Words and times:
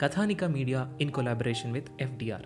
Kathanika 0.00 0.44
media 0.44 0.92
in 1.00 1.10
collaboration 1.10 1.72
with 1.72 1.88
FDR. 2.00 2.42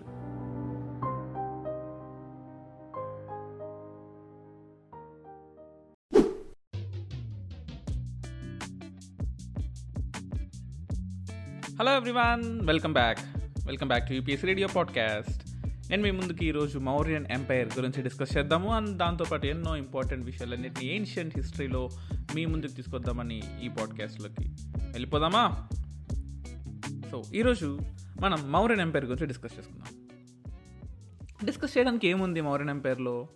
Hello 11.79 11.95
everyone 11.95 12.67
welcome 12.67 12.93
back 12.93 13.19
welcome 13.65 13.87
back 13.87 14.09
to 14.09 14.13
UPS 14.13 14.45
radio 14.45 14.67
podcast 14.75 15.43
నేను 15.89 16.03
మీ 16.03 16.11
ముందుకి 16.11 16.45
ఈరోజు 16.45 16.79
Mauryan 16.79 17.25
empire 17.31 17.67
గురించి 17.67 18.03
discuss 18.03 18.37
చేద్దాము. 18.37 18.69
అండ్ 18.69 18.97
దాంతోపాటు 18.97 19.47
ఎన్నో 19.47 19.75
ఇంపార్టెంట్ 19.75 20.25
విషయాలన్నింటినీ 20.25 20.91
ఏన్షియంట్ 20.91 21.33
హిస్టరీలో 21.37 21.89
మీ 22.35 22.45
ముందుకు 22.45 22.71
తీసుకొద్దామని 22.71 23.41
ఈ 23.63 23.67
పాడ్కాస్ట్లోకి 23.67 24.55
వెళ్ళిపోదామా? 24.77 25.67
సో 27.11 27.23
ఈరోజు 27.35 27.79
మనం 28.21 28.51
మౌర్యన్ 28.51 28.81
ఎంపైర్ 28.81 29.05
గురించి 29.05 29.25
డిస్కస్ 29.25 29.57
చేసుకుందాం. 29.57 30.07
డిస్కస్ 31.45 31.77
చేయడానికి 31.77 32.07
ఏముంది 32.07 32.41
మౌర్యన్ 32.41 32.69
ఎంపైర్లో? 32.69 33.29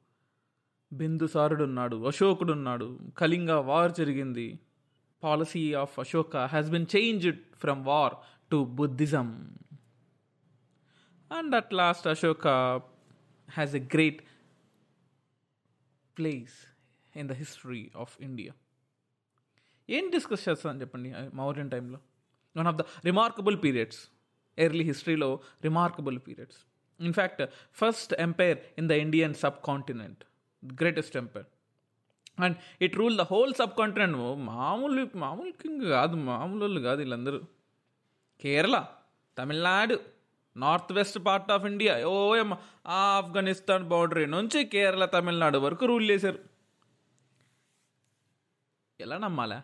బిందుసారుడున్నాడు. 0.94 2.06
అశోకుడున్నాడు. 2.06 3.00
కళింగ 3.18 3.52
వార్ 3.52 3.92
జరిగింది. 3.92 4.60
Policy 5.24 5.74
of 5.74 6.00
Ashoka 6.00 6.38
has 6.38 6.70
been 6.70 6.86
changed 6.96 7.38
from 7.56 7.86
war 7.86 8.14
to 8.52 8.66
Buddhism 8.66 9.58
and 11.38 11.56
at 11.56 11.74
last 11.74 12.08
Ashoka 12.08 12.48
has 13.50 13.76
a 13.76 13.80
great 13.80 14.24
place 16.18 16.75
in 17.16 17.30
the 17.30 17.32
history 17.32 17.92
of 17.98 18.22
India 18.22 18.54
ఏం 19.90 20.10
డిస్కస్ 20.10 20.50
చేస్తాను 20.50 20.82
చెప్పండి 20.82 21.14
మౌర్యన్ 21.34 21.72
టైంలో 21.72 22.00
one 22.58 22.68
of 22.68 22.76
the 22.76 22.82
remarkable 23.06 23.58
periods 23.64 24.00
early 24.58 24.84
హిస్టరీలో 24.84 25.40
remarkable 25.64 26.20
periods 26.20 26.58
in fact 27.00 27.42
first 27.74 28.14
empire 28.14 28.60
in 28.78 28.90
the 28.90 28.92
Indian 28.92 29.34
subcontinent 29.66 30.24
greatest 30.82 31.18
empire 31.18 31.46
and 32.42 32.58
it 32.82 32.96
rule 32.96 33.18
the 33.18 33.22
whole 33.22 33.54
subcontinent 33.78 34.18
మామూలు 34.46 35.10
మామూలు 35.16 35.52
king 35.52 35.82
కాదు 35.82 36.16
మామూలు 36.16 36.62
వాళ్ళు 36.62 36.82
కాదు 36.82 37.00
వీళ్ళందరూ. 37.00 37.42
Kerala 38.42 38.86
Tamil Nadu 39.38 40.00
north 40.58 40.94
west 40.94 41.20
part 41.26 41.52
of 41.52 41.66
India 41.66 42.08
oh 42.08 42.36
Afghanistan 42.88 43.90
boundary 43.90 44.26
నుంచి 44.26 44.66
కేరళ 44.66 45.06
తమిళనాడు 45.06 45.58
వరకు 45.58 45.86
రూల్ 45.86 46.12
చేశారు. 46.12 46.55
ఎలా 49.00 49.18
నమ్మాలా? 49.18 49.64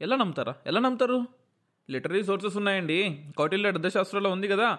ఎలా 0.00 0.16
నమ్ముతారా? 0.16 0.54
ఎలా 0.66 0.80
నమ్ముతారు? 0.80 1.24
లిటరీ 1.90 2.24
సోర్సెస్ 2.24 2.56
ఉన్నాయండి. 2.56 3.24
కౌటిల్య 3.38 3.68
అర్థశాస్త్రంలో 3.68 4.30
ఉంది 4.30 4.48
కదా. 4.48 4.78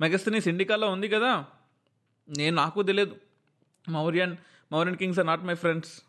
మెగస్తనీ 0.00 0.40
సిండికాలో 0.40 0.90
ఉంది 0.90 1.08
కదా. 1.08 1.46
నేను 2.28 2.56
నాకు 2.56 2.82
తెలియదు. 2.82 3.16
Mauryan 3.88 4.36
Mauryan 4.72 4.96
kings 4.96 5.18
are 5.18 5.26
not 5.26 5.42
my 5.42 5.54
friends. 5.54 6.02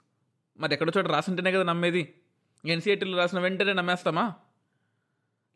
మరి 0.57 0.73
ఎక్కడో 0.73 0.91
చోట 0.97 1.05
రాసింటేనే 1.05 1.51
కదా 1.51 1.63
నమ్మేది. 1.63 2.21
ఎన్సీఐటీలో 2.65 3.17
రాసిన 3.17 3.39
వెంటనే 3.39 3.73
నమ్మేస్తామా? 3.73 4.33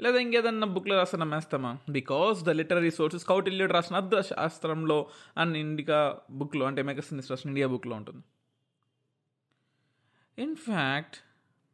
లేదా 0.02 0.18
ఇంకేదన్నా 0.18 0.68
బుక్లో 0.68 0.98
రాసిన 0.98 1.20
నమ్మేస్తామా? 1.20 1.78
బికాస్ 1.90 2.44
ద 2.44 2.50
లిటరీ 2.50 2.92
సోర్సెస్ 2.92 3.26
కౌటిల్యుడు 3.26 3.74
రాసిన 3.74 3.96
అర్థ 3.96 4.20
శాస్త్రంలో 4.20 5.10
అండ్ 5.38 5.58
ఇండికా 5.58 6.20
బుక్లో 6.32 6.66
అంటే 6.66 6.82
మెగసిన్స్ 6.82 7.32
రాసిన 7.32 7.50
ఇండియా 7.50 7.68
బుక్లో 7.68 7.96
ఉంటుంది. 7.96 8.24
In fact 10.40 11.18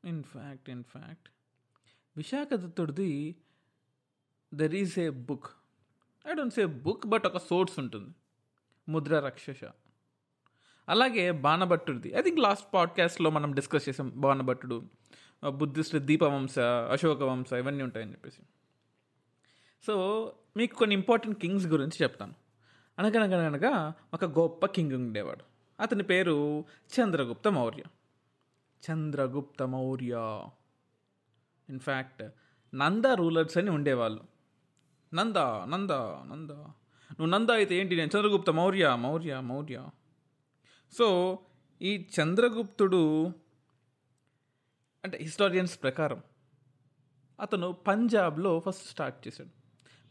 in fact 0.06 0.70
in fact 0.70 1.30
Visakha 2.18 2.48
దత్తుడిది 2.54 3.36
there 4.54 4.76
is 4.76 5.00
a 5.00 5.10
book 5.10 5.46
I 6.32 6.34
don't 6.34 6.54
say 6.54 6.66
book 6.66 7.08
but 7.08 7.26
ఒక 7.26 7.38
సోర్స్ 7.38 7.80
ఉంటుంది. 7.80 8.16
ముద్ర 8.90 9.20
రక్షస 9.20 9.64
అలాగే 10.90 11.32
బాణభట్టుడిది 11.32 12.14
ఐ 12.14 12.22
థింక్ 12.22 12.40
లాస్ట్ 12.40 12.74
పాడ్కాస్ట్లో 12.74 13.30
మనం 13.30 13.52
డిస్కస్ 13.52 13.90
చేసాం 13.90 14.12
బాణభట్టుడు 14.16 14.90
బుద్ధిస్ట్ 15.50 15.98
దీపవంశ 15.98 16.60
అశోక 16.60 17.22
వంశ 17.22 17.54
ఇవన్నీ 17.54 17.84
ఉంటాయని 17.84 18.12
చెప్పేసి. 18.12 18.42
సో 19.88 19.94
మీకు 20.58 20.76
కొన్ని 20.76 20.96
ఇంపార్టెంట్ 20.96 21.40
కింగ్స్ 21.40 21.66
గురించి 21.66 22.04
చెప్తాను. 22.04 22.34
అనగనగనగనగా 23.00 23.94
ఒక 24.14 24.26
గొప్ప 24.26 24.66
కింగ్ 24.66 24.92
ఉండేవాడు. 24.92 25.44
అతని 25.80 26.04
పేరు 26.04 26.66
Chandragupta 26.96 27.48
Maurya. 27.48 27.84
Chandragupta 28.92 29.64
Maurya 29.64 30.44
in fact 31.70 32.24
Nanda 32.76 33.06
rulers 33.06 33.58
అని 33.58 33.70
ఉండేవాళ్ళు. 33.70 34.24
నంద 35.14 35.36
నంద 35.70 35.92
నంద. 36.32 36.52
నువ్వు 36.52 37.26
నంద 37.26 37.50
అయితే 37.50 37.76
ఏంటి? 37.76 37.96
నేను 37.96 38.08
చంద్రగుప్త 38.08 38.50
మౌర్య 38.50 38.96
మౌర్య 38.96 39.40
మౌర్య. 39.40 39.90
సో 40.98 41.40
ఈ 41.82 42.08
చంద్రగుప్తుడు 42.22 43.34
అంటే 45.04 45.18
హిస్టారియన్స్ 45.18 45.84
ప్రకారం 45.84 46.24
అతను 47.40 47.72
పంజాబ్లో 47.72 48.60
ఫస్ట్ 48.60 48.88
స్టార్ట్ 48.88 49.28
చేశాడు. 49.28 49.50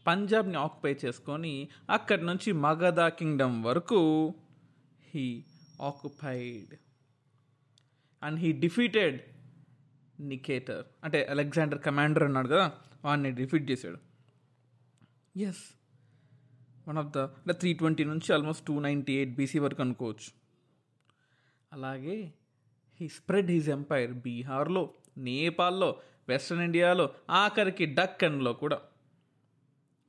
పంజాబ్ని 0.07 0.57
ఆక్యుపై 0.57 0.95
చేసుకొని 1.05 1.69
అక్కడి 1.89 2.25
నుంచి 2.25 2.51
మగధ 2.51 3.07
కింగ్డమ్ 3.07 3.63
వరకు 3.63 4.33
he 5.01 5.43
occupied 5.81 6.75
and 8.23 8.39
he 8.39 8.51
defeated 8.51 9.21
Nicator. 10.19 10.85
అంటే 11.03 11.25
అలెగ్జాండర్ 11.25 11.81
కమాండర్ 11.81 12.23
అన్నాడు 12.23 12.47
కదా 12.47 12.73
వాడిని 13.05 13.31
డిఫీట్ 13.31 13.71
చేశాడు. 13.71 13.97
ఎస్ 15.39 15.63
వన్ 16.87 16.97
ఆఫ్ 16.97 17.07
ద 17.07 17.17
అంటే 17.17 17.53
త్రీ 17.53 17.73
ట్వంటీ 17.73 18.03
నుంచి 18.03 18.33
almost 18.33 18.65
two 18.65 18.79
ninety 18.79 19.13
eight 19.13 19.35
BC 19.35 19.59
వరకు 19.59 19.81
అనుకోవచ్చు. 19.81 20.31
అలాగే 21.73 22.33
హీ 22.99 23.07
స్ప్రెడ్ 23.07 23.51
హిజ్ 23.51 23.69
ఎంపైర్ 23.69 24.13
బీహార్లో 24.13 24.93
నేపాల్లో 25.17 26.01
వెస్ట్రన్ 26.29 26.61
ఇండియాలో 26.61 27.13
ఆఖరికి 27.29 27.85
డక్కన్లో 27.85 28.53
కూడా. 28.53 28.81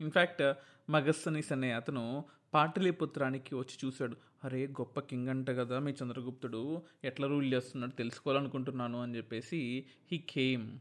ఇన్ఫ్యాక్ట్ 0.00 0.52
మగస్సనీస్ 0.90 1.52
అనే 1.52 1.72
అతను 1.72 2.24
పాటలీపుత్రానికి 2.54 3.54
వచ్చి 3.54 3.86
చూశాడు. 3.86 4.16
అరే 4.44 4.66
గొప్ప 4.66 5.00
కింగ్ 5.00 5.28
అంట 5.28 5.50
కదా 5.50 5.78
మీ 5.78 5.94
చంద్రగుప్తుడు. 6.02 6.82
ఎట్లా 7.04 7.26
రూల్ 7.28 7.52
చేస్తున్నాడు? 7.54 7.92
తెలుసుకోవాలనుకుంటున్నాను 7.92 9.02
అని 9.02 9.16
చెప్పేసి 9.16 9.86
హీ 10.12 10.18
కేమ్ 10.18 10.78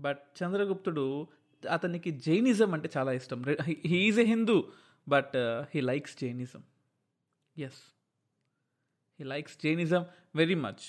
బట్ 0.00 0.22
చంద్రగుప్తుడు 0.42 1.26
అతనికి 1.70 2.10
జైనిజం 2.10 2.74
అంటే 2.74 2.90
చాలా 2.96 3.12
ఇష్టం. 3.12 3.44
He's 3.86 4.18
a 4.18 4.24
Hindu 4.24 4.64
but 5.08 5.36
he 5.74 5.80
likes 5.80 6.18
Jainism 6.20 6.62
yes 7.58 7.82
he 9.20 9.24
likes 9.24 9.58
Jainism 9.62 10.06
very 10.34 10.54
much 10.54 10.84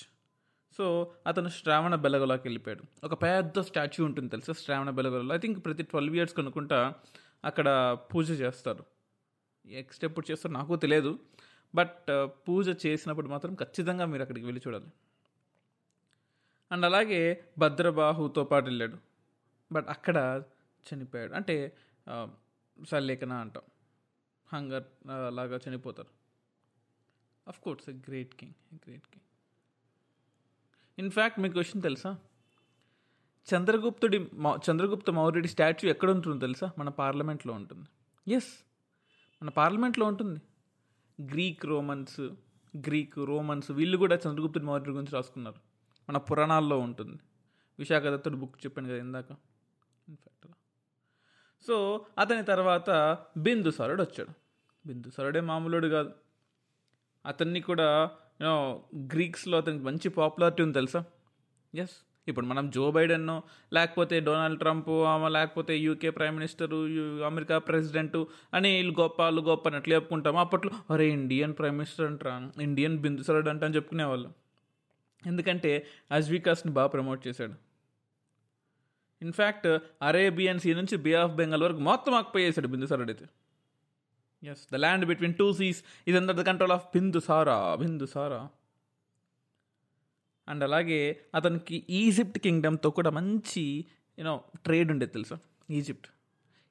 so 0.76 1.12
అతను 1.26 1.48
శ్రావణ 1.48 1.94
బెలగలోకి 1.94 2.42
వెళ్ళిపోయాడు. 2.44 2.82
ఒక 3.06 3.22
పెద్ద 3.22 3.60
స్టాచ్యూ 3.60 4.04
ఉంటుంది 4.04 4.30
తెలుసా? 4.30 4.52
శ్రావణ 4.52 4.90
బెలగలో 4.90 5.34
ఐ 5.34 5.38
థింక్ 5.38 5.64
ప్రతి 5.64 5.82
ట్వెల్వ్ 5.82 6.16
ఇయర్స్ 6.16 6.34
కనుక్కుంటా 6.34 6.94
అక్కడ 7.44 7.98
పూజ 8.14 8.30
చేస్తారు. 8.30 8.84
నెక్స్ట్ 9.66 10.04
ఎప్పుడు 10.04 10.30
చేస్తారో 10.30 10.52
నాకు 10.52 10.76
తెలియదు. 10.76 11.18
బట్ 11.74 12.06
పూజ 12.48 12.86
చేసినప్పుడు 12.86 13.28
మాత్రం 13.28 13.54
ఖచ్చితంగా 13.54 14.04
మీరు 14.04 14.22
అక్కడికి 14.22 14.46
వెళ్ళి 14.46 14.62
చూడాలి. 14.66 14.86
అండ్ 16.72 16.84
అలాగే 16.84 17.44
భద్రబాహుతో 17.58 18.44
పాటు 18.44 18.64
వెళ్ళాడు. 18.64 18.98
బట్ 19.72 19.88
అక్కడ 19.88 20.42
చనిపోయాడు. 20.88 21.32
అంటే 21.34 21.76
సల్లేఖన 22.88 23.32
అంటాం. 23.32 23.62
హంగర్ 24.52 24.84
లాగా 25.06 25.60
చనిపోతారు. 25.68 26.08
Of 27.48 27.60
course 27.60 27.90
great 27.90 28.34
king 28.34 28.54
great 28.74 29.06
king 29.06 29.26
in fact 30.98 31.40
మీకు 31.40 31.52
క్వశ్చన్ 31.52 31.82
తెలుసా? 31.82 32.18
చంద్రగుప్తుడి 33.54 34.30
మౌ- 34.34 34.58
చంద్రగుప్త 34.70 35.10
మౌర్యుడి 35.10 35.48
స్టాచ్యూ 35.48 35.90
ఎక్కడ 35.90 36.10
ఉంటుందో 36.10 36.38
తెలుసా? 36.38 36.70
మన 36.78 36.88
పార్లమెంట్లో 36.88 37.54
ఉంటుంది. 37.54 37.88
ఎస్ 38.34 38.66
మన 39.42 39.48
పార్లమెంట్లో 39.48 40.06
ఉంటుంది. 40.06 40.40
గ్రీక్ 41.22 41.66
రోమన్స్ 41.66 42.20
గ్రీక్ 42.76 43.18
రోమన్స్ 43.18 43.70
వీళ్ళు 43.70 43.96
కూడా 43.96 44.14
చంద్రగుప్తుడి 44.14 44.64
మౌర్యుడి 44.64 44.90
గురించి 44.90 45.12
రాసుకున్నారు. 45.12 45.56
మన 46.08 46.16
పురాణాల్లో 46.16 46.78
ఉంటుంది. 46.78 47.18
విశాఖదత్తుడు 47.78 48.36
బుక్ 48.36 48.56
చెప్పాను 48.66 48.88
కదా 48.88 48.98
ఇందాక. 48.98 49.30
ఇన్ఫ్యాక్ట్ 50.08 50.58
సో 51.66 52.06
అతని 52.18 52.44
తర్వాత 52.44 53.18
బిందుసారుడు 53.36 54.02
వచ్చాడు. 54.02 54.30
బిందుసారుడే 54.86 55.40
మామూలుడు 55.40 55.86
కాదు. 55.86 56.10
అతన్ని 57.26 57.60
కూడా 57.60 58.10
యూనో 58.40 58.84
గ్రీక్స్లో 58.96 59.58
అతనికి 59.58 59.84
మంచి 59.84 60.08
పాపులారిటీ 60.08 60.62
ఉంది 60.62 60.74
తెలుసా? 60.74 61.04
ఎస్ 61.74 61.96
ఇప్పుడు 62.28 62.46
మనం 62.46 62.70
జో 62.70 62.90
బైడెన్ 62.90 63.40
లేకపోతే 63.72 64.20
డొనాల్డ్ 64.20 64.60
ట్రంప్ 64.60 64.90
ఆమె 64.90 65.28
లేకపోతే 65.28 65.78
UK 65.78 66.10
prime 66.10 66.36
minister 66.36 66.86
America 67.24 67.58
president 67.58 68.24
అని 68.54 68.76
వీళ్ళు 68.76 68.94
గొప్ప 69.00 69.22
వాళ్ళు 69.22 69.42
గొప్ప 69.42 69.68
అని 69.68 69.76
అట్లా 69.76 70.40
అప్పట్లో 70.40 70.94
అరే 70.94 71.08
ఇండియన్ 71.08 71.54
ప్రైమ్ 71.58 71.76
మినిస్టర్ 71.76 72.06
అంటారా 72.06 72.62
ఇండియన్ 72.62 72.98
బిందుసరుడు 72.98 73.48
అంట 73.48 73.64
అని 73.64 73.74
చెప్పుకునేవాళ్ళు 73.74 74.30
ఎందుకంటే 75.26 75.86
అజ్వికాస్ని 76.10 76.72
బాగా 76.72 76.86
ప్రమోట్ 76.86 77.26
చేశాడు. 77.26 77.54
ఇన్ఫ్యాక్ట్ 79.22 79.78
అరేబియన్ 80.02 80.60
సీ 80.60 80.74
నుంచి 80.74 80.96
బే 80.96 81.12
ఆఫ్ 81.12 81.32
బెంగాల్ 81.32 81.62
వరకు 81.62 81.78
మొత్తం 81.78 82.14
ఆక్యుపై 82.14 82.42
చేశాడు 82.42 82.68
బిందుసారుడు 82.68 83.10
అయితే. 83.10 83.26
Yes 84.42 84.72
the 84.72 84.74
land 84.74 85.04
between 85.04 85.34
two 85.34 85.52
seas 85.52 85.84
ఇది 86.08 86.16
under 86.16 86.36
the 86.36 86.40
control 86.40 86.72
of 86.72 86.86
Bindusara 86.94 87.74
Bindusara 87.74 88.48
and 90.48 90.64
అలాగే 90.64 91.20
అతనికి 91.34 91.86
ఈజిప్ట్ 91.90 92.38
కింగ్డమ్తో 92.38 92.90
కూడా 92.90 93.10
మంచి 93.10 93.84
యూనో 94.18 94.44
ట్రేడ్ 94.56 94.90
ఉండేది 94.90 95.12
తెలుసా? 95.12 95.38
ఈజిప్ట్. 95.70 96.08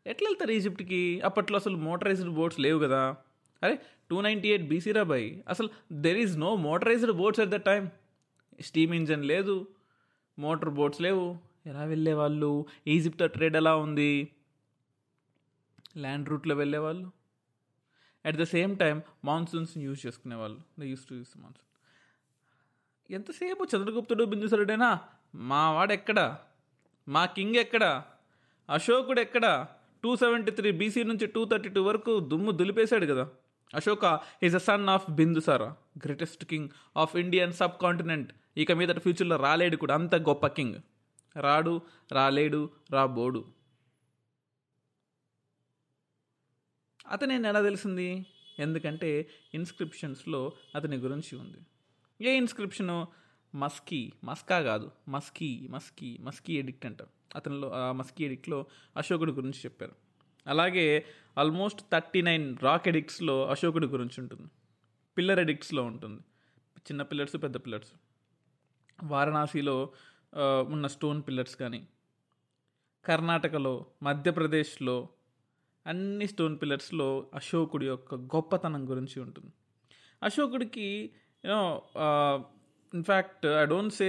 ఎట్లా 0.08 0.30
వెళ్తారు 0.30 0.52
ఈజిప్ట్కి? 0.52 1.22
అప్పట్లో 1.22 1.58
అసలు 1.58 1.78
మోటరైజ్డ్ 1.78 2.30
బోట్స్ 2.30 2.60
లేవు 2.60 2.80
కదా. 2.80 3.16
అరే 3.64 3.80
టూ 4.10 4.22
నైంటీ 4.22 4.48
ఎయిట్ 4.48 4.64
బీసీ 4.64 4.92
రాబాయ్ 4.92 5.40
అసలు 5.48 5.70
there 5.92 6.18
is 6.18 6.40
no 6.40 6.56
motorised 6.56 7.12
boats 7.12 7.42
at 7.42 7.50
the 7.50 7.56
time 7.56 7.90
steam 8.62 8.94
engine 8.94 9.26
లేదు 9.26 9.68
మోటార్ 10.40 10.70
బోట్స్ 10.70 11.02
లేవు. 11.02 11.38
ఎలా 11.66 11.84
వెళ్ళేవాళ్ళు? 11.84 12.66
ఈజిప్ట్ 12.88 13.34
ట్రేడ్ 13.34 13.56
ఎలా 13.56 13.76
ఉంది? 13.76 14.28
ల్యాండ్ 15.98 16.30
రూట్లో 16.30 16.56
వెళ్ళేవాళ్ళు? 16.56 17.12
అట్ 18.26 18.36
ద 18.36 18.44
సేమ్ 18.44 18.78
టైం 18.78 19.02
మాన్సూన్స్ని 19.26 19.84
యూజ్ 19.84 20.06
చేసుకునేవాళ్ళు. 20.06 20.60
The 20.80 20.84
use 20.84 21.06
to 21.10 21.14
use 21.14 21.38
monsoon 21.38 21.73
ఎంతసేపు 23.12 23.64
చంద్రగుప్తుడు 23.64 24.24
బిందుసరుడేనా? 24.24 25.00
మా 25.36 25.72
వాడు 25.72 25.94
ఎక్కడ 25.94 26.38
మా 27.08 27.26
కింగ్ 27.26 27.56
ఎక్కడ? 27.56 28.04
అశోకుడు 28.70 29.22
ఎక్కడ? 29.22 29.66
టూ 30.04 30.16
సెవెంటీ 30.16 30.52
త్రీ 30.52 30.72
బీసీ 30.72 31.04
నుంచి 31.04 31.28
టూ 31.28 31.46
థర్టీ 31.46 31.70
టూ 31.70 31.84
వరకు 31.84 32.20
దుమ్ము 32.20 32.52
దులిపేశాడు 32.52 33.06
కదా. 33.06 33.30
Ashoka 33.74 34.20
is 34.44 34.56
a 34.56 34.58
son 34.58 34.90
of 34.90 35.12
Bindusara 35.12 35.64
greatest 36.06 36.46
king 36.46 36.70
of 36.98 37.16
Indian 37.16 37.54
subcontinent 37.82 38.34
ఇక 38.58 38.72
మీద 38.72 38.90
ఫ్యూచర్లో 38.90 39.36
రాలేడు 39.36 39.76
కూడా 39.76 39.94
అంత 39.94 40.16
గొప్ప 40.16 40.48
కింగ్ 40.48 40.76
రాడు 41.40 41.82
రాలేడు 42.12 42.70
రాబోడు. 42.92 43.46
అతని 47.08 47.34
ఎలా 47.34 47.62
తెలిసింది? 47.62 48.26
ఎందుకంటే 48.60 49.30
ఇన్స్క్రిప్షన్స్లో 49.54 50.52
అతని 50.76 50.98
గురించి 50.98 51.36
ఉంది. 51.36 51.58
ఏ 52.22 52.38
ఇన్స్క్రిప్షను 52.38 53.08
మస్కీ. 53.56 54.12
మస్కా 54.24 54.62
కాదు. 54.62 54.92
మస్కీ. 55.10 55.68
మస్కీ. 55.72 56.18
మస్కీ 56.22 56.54
ఎడిక్ట్ 56.54 56.86
అంటారు. 56.86 57.38
అతనిలో 57.38 57.72
ఆ 57.72 57.92
మస్కీ 57.92 58.26
ఎడిక్ట్లో 58.26 58.66
అశోకుడి 58.98 59.32
గురించి 59.32 59.60
చెప్పారు. 59.60 59.96
అలాగే 60.48 61.06
ఆల్మోస్ట్ 61.38 61.82
థర్టీ 61.92 62.22
నైన్ 62.22 62.58
రాక్ 62.62 62.88
ఎడిక్ట్స్లో 62.88 63.48
అశోకుడి 63.48 63.88
గురించి 63.88 64.22
ఉంటుంది. 64.22 64.50
పిల్లర్ 65.18 65.40
ఎడిక్ట్స్లో 65.40 65.84
ఉంటుంది. 65.84 66.22
చిన్న 66.80 67.02
పిల్లర్స్ 67.02 67.36
పెద్ద 67.44 67.58
పిల్లర్స్ 67.58 67.92
వారణాసిలో 69.04 69.90
ఉన్న 70.68 70.88
స్టోన్ 70.88 71.24
పిల్లర్స్ 71.28 71.56
కానీ 71.56 71.88
కర్ణాటకలో 73.06 73.86
మధ్యప్రదేశ్లో 74.04 75.10
అన్ని 75.88 76.28
స్టోన్ 76.28 76.58
పిల్లర్స్లో 76.62 77.30
అశోకుడి 77.34 77.88
యొక్క 77.88 78.16
గొప్పతనం 78.16 78.90
గురించి 78.90 79.20
ఉంటుంది. 79.20 79.52
అశోకుడికి 80.24 81.12
you know 81.44 81.62
in fact 82.94 83.46
I 83.62 83.66
don't 83.66 83.94
say 83.94 84.08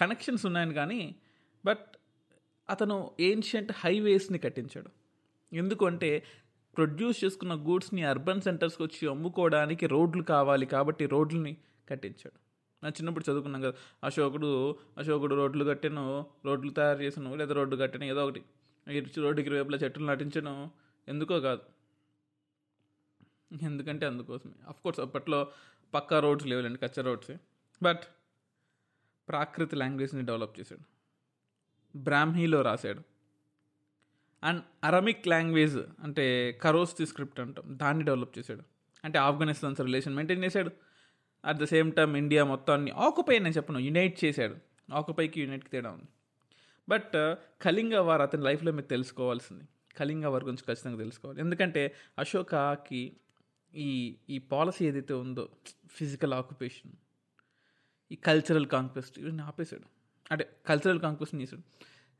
connections 0.00 0.44
ఉన్నాయని 0.46 0.74
కానీ 0.74 1.00
బట్ 1.64 1.86
అతను 2.68 2.96
ఏన్షియంట్ 3.20 3.72
హైవేస్ని 3.76 4.38
కట్టించాడు. 4.38 4.90
ఎందుకంటే 5.52 6.10
ప్రొడ్యూస్ 6.76 7.18
చేసుకున్న 7.24 7.54
గూడ్స్ని 7.68 8.02
అర్బన్ 8.02 8.40
సెంటర్స్కి 8.40 8.82
వచ్చి 8.82 9.04
అమ్ముకోవడానికి 9.08 9.84
రోడ్లు 9.86 10.22
కావాలి 10.22 10.66
కాబట్టి 10.66 11.04
రోడ్లని 11.06 11.56
కట్టించాడు. 11.88 12.38
నా 12.82 12.88
చిన్నప్పుడు 12.88 13.24
చదువుకున్నాం 13.30 13.62
కదా 13.62 13.74
అశోకుడు 14.04 14.50
అశోకుడు 14.98 15.34
రోడ్లు 15.34 15.64
కట్టాను 15.64 16.04
రోడ్లు 16.44 16.70
తయారు 16.72 17.00
చేసాను 17.02 17.34
లేదా 17.34 17.54
రోడ్డు 17.54 17.76
కట్టాను 17.76 18.04
ఏదో 18.04 18.20
ఒకటి. 18.26 18.42
రోడ్డుకి 19.20 19.48
ఇరువైపులా 19.48 19.78
చెట్లు 19.78 20.06
నాటించను 20.06 20.54
ఎందుకో 21.08 21.36
కాదు. 21.40 21.62
ఎందుకంటే 23.62 24.04
అందుకోసమే. 24.06 24.54
కోర్స్ 24.82 25.00
అప్పట్లో 25.00 25.40
పక్కా 25.94 26.20
రోడ్స్ 26.20 26.46
లేవులేండి 26.46 26.78
కచ్చా 26.78 27.02
రోడ్సే. 27.02 27.38
బట్ 27.82 28.00
ప్రాకృతి 29.28 29.76
లాంగ్వేజ్ని 29.76 30.22
డెవలప్ 30.22 30.60
చేశాడు. 30.60 30.80
బ్రాహ్మీలో 31.98 32.62
రాశాడు. 32.62 33.02
అండ్ 34.44 34.62
అరమిక్ 34.84 35.28
లాంగ్వేజ్ 35.28 35.76
అంటే 35.76 36.52
కరోస్తి 36.52 37.06
స్క్రిప్ట్ 37.06 37.40
అంటాం 37.40 37.64
దాన్ని 37.66 38.04
డెవలప్ 38.04 38.38
చేశాడు. 38.38 38.62
అంటే 39.04 39.18
ఆఫ్ఘనిస్తాన్తో 39.18 39.84
రిలేషన్ 39.84 40.14
మెయింటైన్ 40.14 40.44
చేశాడు. 40.44 40.70
At 41.44 41.56
the 41.56 41.64
same 41.64 41.92
time 41.92 42.16
India 42.16 42.44
మొత్తాన్ని 42.44 42.90
ఆక్యుపై 42.90 43.38
నేను 43.38 43.54
చెప్పను 43.54 43.78
యునైట్ 43.78 44.24
చేశాడు. 44.24 44.56
ఆక్యుపైకి 44.92 45.42
యునైట్కి 45.42 45.70
తేడా 45.70 45.90
ఉంది. 45.90 46.08
బట్ 46.88 47.16
uh, 47.16 47.34
కళింగ 47.62 47.94
వారు 47.94 48.22
అతని 48.22 48.42
లైఫ్లో 48.42 48.72
మీరు 48.72 48.86
తెలుసుకోవాల్సింది. 48.86 49.64
కళింగ 49.96 50.26
వారి 50.26 50.44
గురించి 50.44 50.64
ఖచ్చితంగా 50.66 50.98
తెలుసుకోవాలి. 50.98 51.40
ఎందుకంటే 51.40 51.94
అశోకకి 52.18 53.16
ఈ 53.74 54.16
ఈ 54.30 54.38
పాలసీ 54.38 54.86
ఏదైతే 54.86 55.14
ఉందో 55.14 55.48
ఫిజికల్ 55.90 56.34
ఆక్యుపేషన్ 56.34 56.92
ఈ 58.12 58.14
కల్చరల్ 58.14 58.66
కాంక్వెస్ట్ 58.66 59.18
ఇవన్నీ 59.18 59.42
ఆపేశాడు. 59.42 59.82
అంటే 60.32 60.56
కల్చరల్ 60.66 61.00
కాంక్వెస్ట్ 61.00 61.36
చేశాడు. 61.36 61.62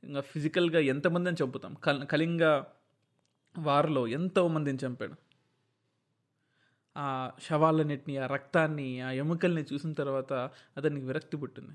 ఇంకా 0.07 0.21
ఫిజికల్గా 0.21 0.80
ఎంతమందిని 0.80 1.45
చంపుతాం? 1.45 1.75
కల్ 1.75 2.07
కళింగ 2.07 2.62
వారిలో 3.59 4.07
ఎంతో 4.07 4.49
మందిని 4.49 4.78
చంపాడు. 4.87 5.14
ఆ 6.97 7.33
శవాలన్నిటిని 7.42 8.16
ఆ 8.16 8.26
రక్తాన్ని 8.26 9.00
ఆ 9.00 9.11
ఎముకల్ని 9.11 9.64
చూసిన 9.73 9.92
తర్వాత 9.92 10.33
అతనికి 10.76 11.07
విరక్తి 11.07 11.37
పుట్టింది. 11.37 11.73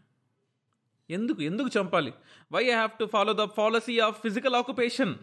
ఎందుకు? 1.09 1.41
ఎందుకు 1.41 1.79
చంపాలి? 1.79 2.13
Why 2.51 2.63
I 2.63 2.69
have 2.69 2.97
to 2.99 3.05
follow 3.05 3.33
the 3.33 3.35
policy 3.35 3.99
of 3.99 4.21
physical 4.21 4.55
occupation 4.55 5.15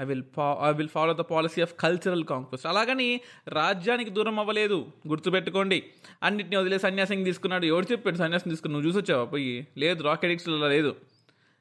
I 0.00 0.04
will 0.04 0.22
I 0.62 0.72
will 0.72 0.88
follow 0.88 1.12
the 1.12 1.16
policy 1.16 1.62
of 1.62 1.74
cultural 1.80 2.24
conquest 2.24 2.66
అలాగని 2.66 3.20
రాజ్యానికి 3.48 4.10
దూరం 4.10 4.38
అవ్వలేదు. 4.38 4.86
గుర్తుపెట్టుకోండి. 5.08 5.84
అన్నిటిని 6.22 6.56
వదిలే 6.56 6.78
సన్యాసం 6.78 7.24
తీసుకున్నాడు. 7.24 7.66
ఎవరు 7.66 7.86
చెప్పాడు 7.92 8.16
సన్యాసం 8.16 8.50
తీసుకుని? 8.50 8.74
నువ్వు 8.74 8.88
చూసొచ్చావా? 8.88 9.24
పోయి 9.24 9.66
లేదు 9.78 10.02
రాకెటిక్స్లో 10.02 10.68
లేదు. 10.68 10.96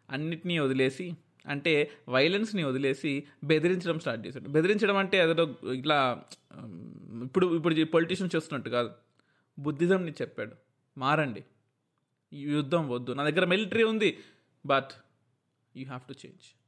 అన్నిటినీ 0.10 0.60
వదిలేసి 0.60 1.14
అంటే 1.48 1.92
వైలెన్స్ని 2.10 2.64
వదిలేసి 2.64 3.24
బెదిరించడం 3.44 4.00
స్టార్ట్ 4.00 4.28
చేశాడు. 4.28 4.50
బెదిరించడం 4.50 4.98
అంటే 4.98 5.22
అదో 5.22 5.56
ఇట్లా 5.74 6.24
ఇప్పుడు 7.24 7.56
ఇప్పుడు 7.56 7.84
పొలిటీషియన్ 7.84 8.36
చేస్తున్నట్టు 8.36 8.70
కాదు. 8.70 8.90
బుద్ధిజంని 9.60 10.12
చెప్పాడు. 10.12 10.52
మారండి. 10.98 11.44
యుద్ధం 12.34 12.90
వద్దు. 12.90 13.12
నా 13.12 13.30
దగ్గర 13.30 13.46
మిలిటరీ 13.46 13.84
ఉంది. 13.84 14.18
But 14.66 14.90
you 15.76 15.86
have 15.86 16.02
to 16.08 16.14
change 16.14 16.59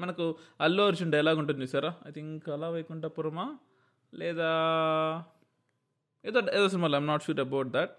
మనకు 0.00 0.26
అల్లు 0.60 0.82
అర్జున్ 0.82 1.12
డైలాగ్ 1.12 1.38
ఉంటుంది 1.38 1.66
సారా 1.66 1.94
ఐ 2.08 2.10
థింక్ 2.10 2.48
అలా 2.48 2.68
వైకుంఠపురమా? 2.70 3.46
లేదా 4.14 4.50
ఏదో 6.24 6.40
ఏదో 6.40 6.68
సినిమాలో 6.68 6.96
I'm 6.98 7.06
not 7.06 7.22
sure 7.22 7.40
about 7.40 7.68
that 7.68 7.90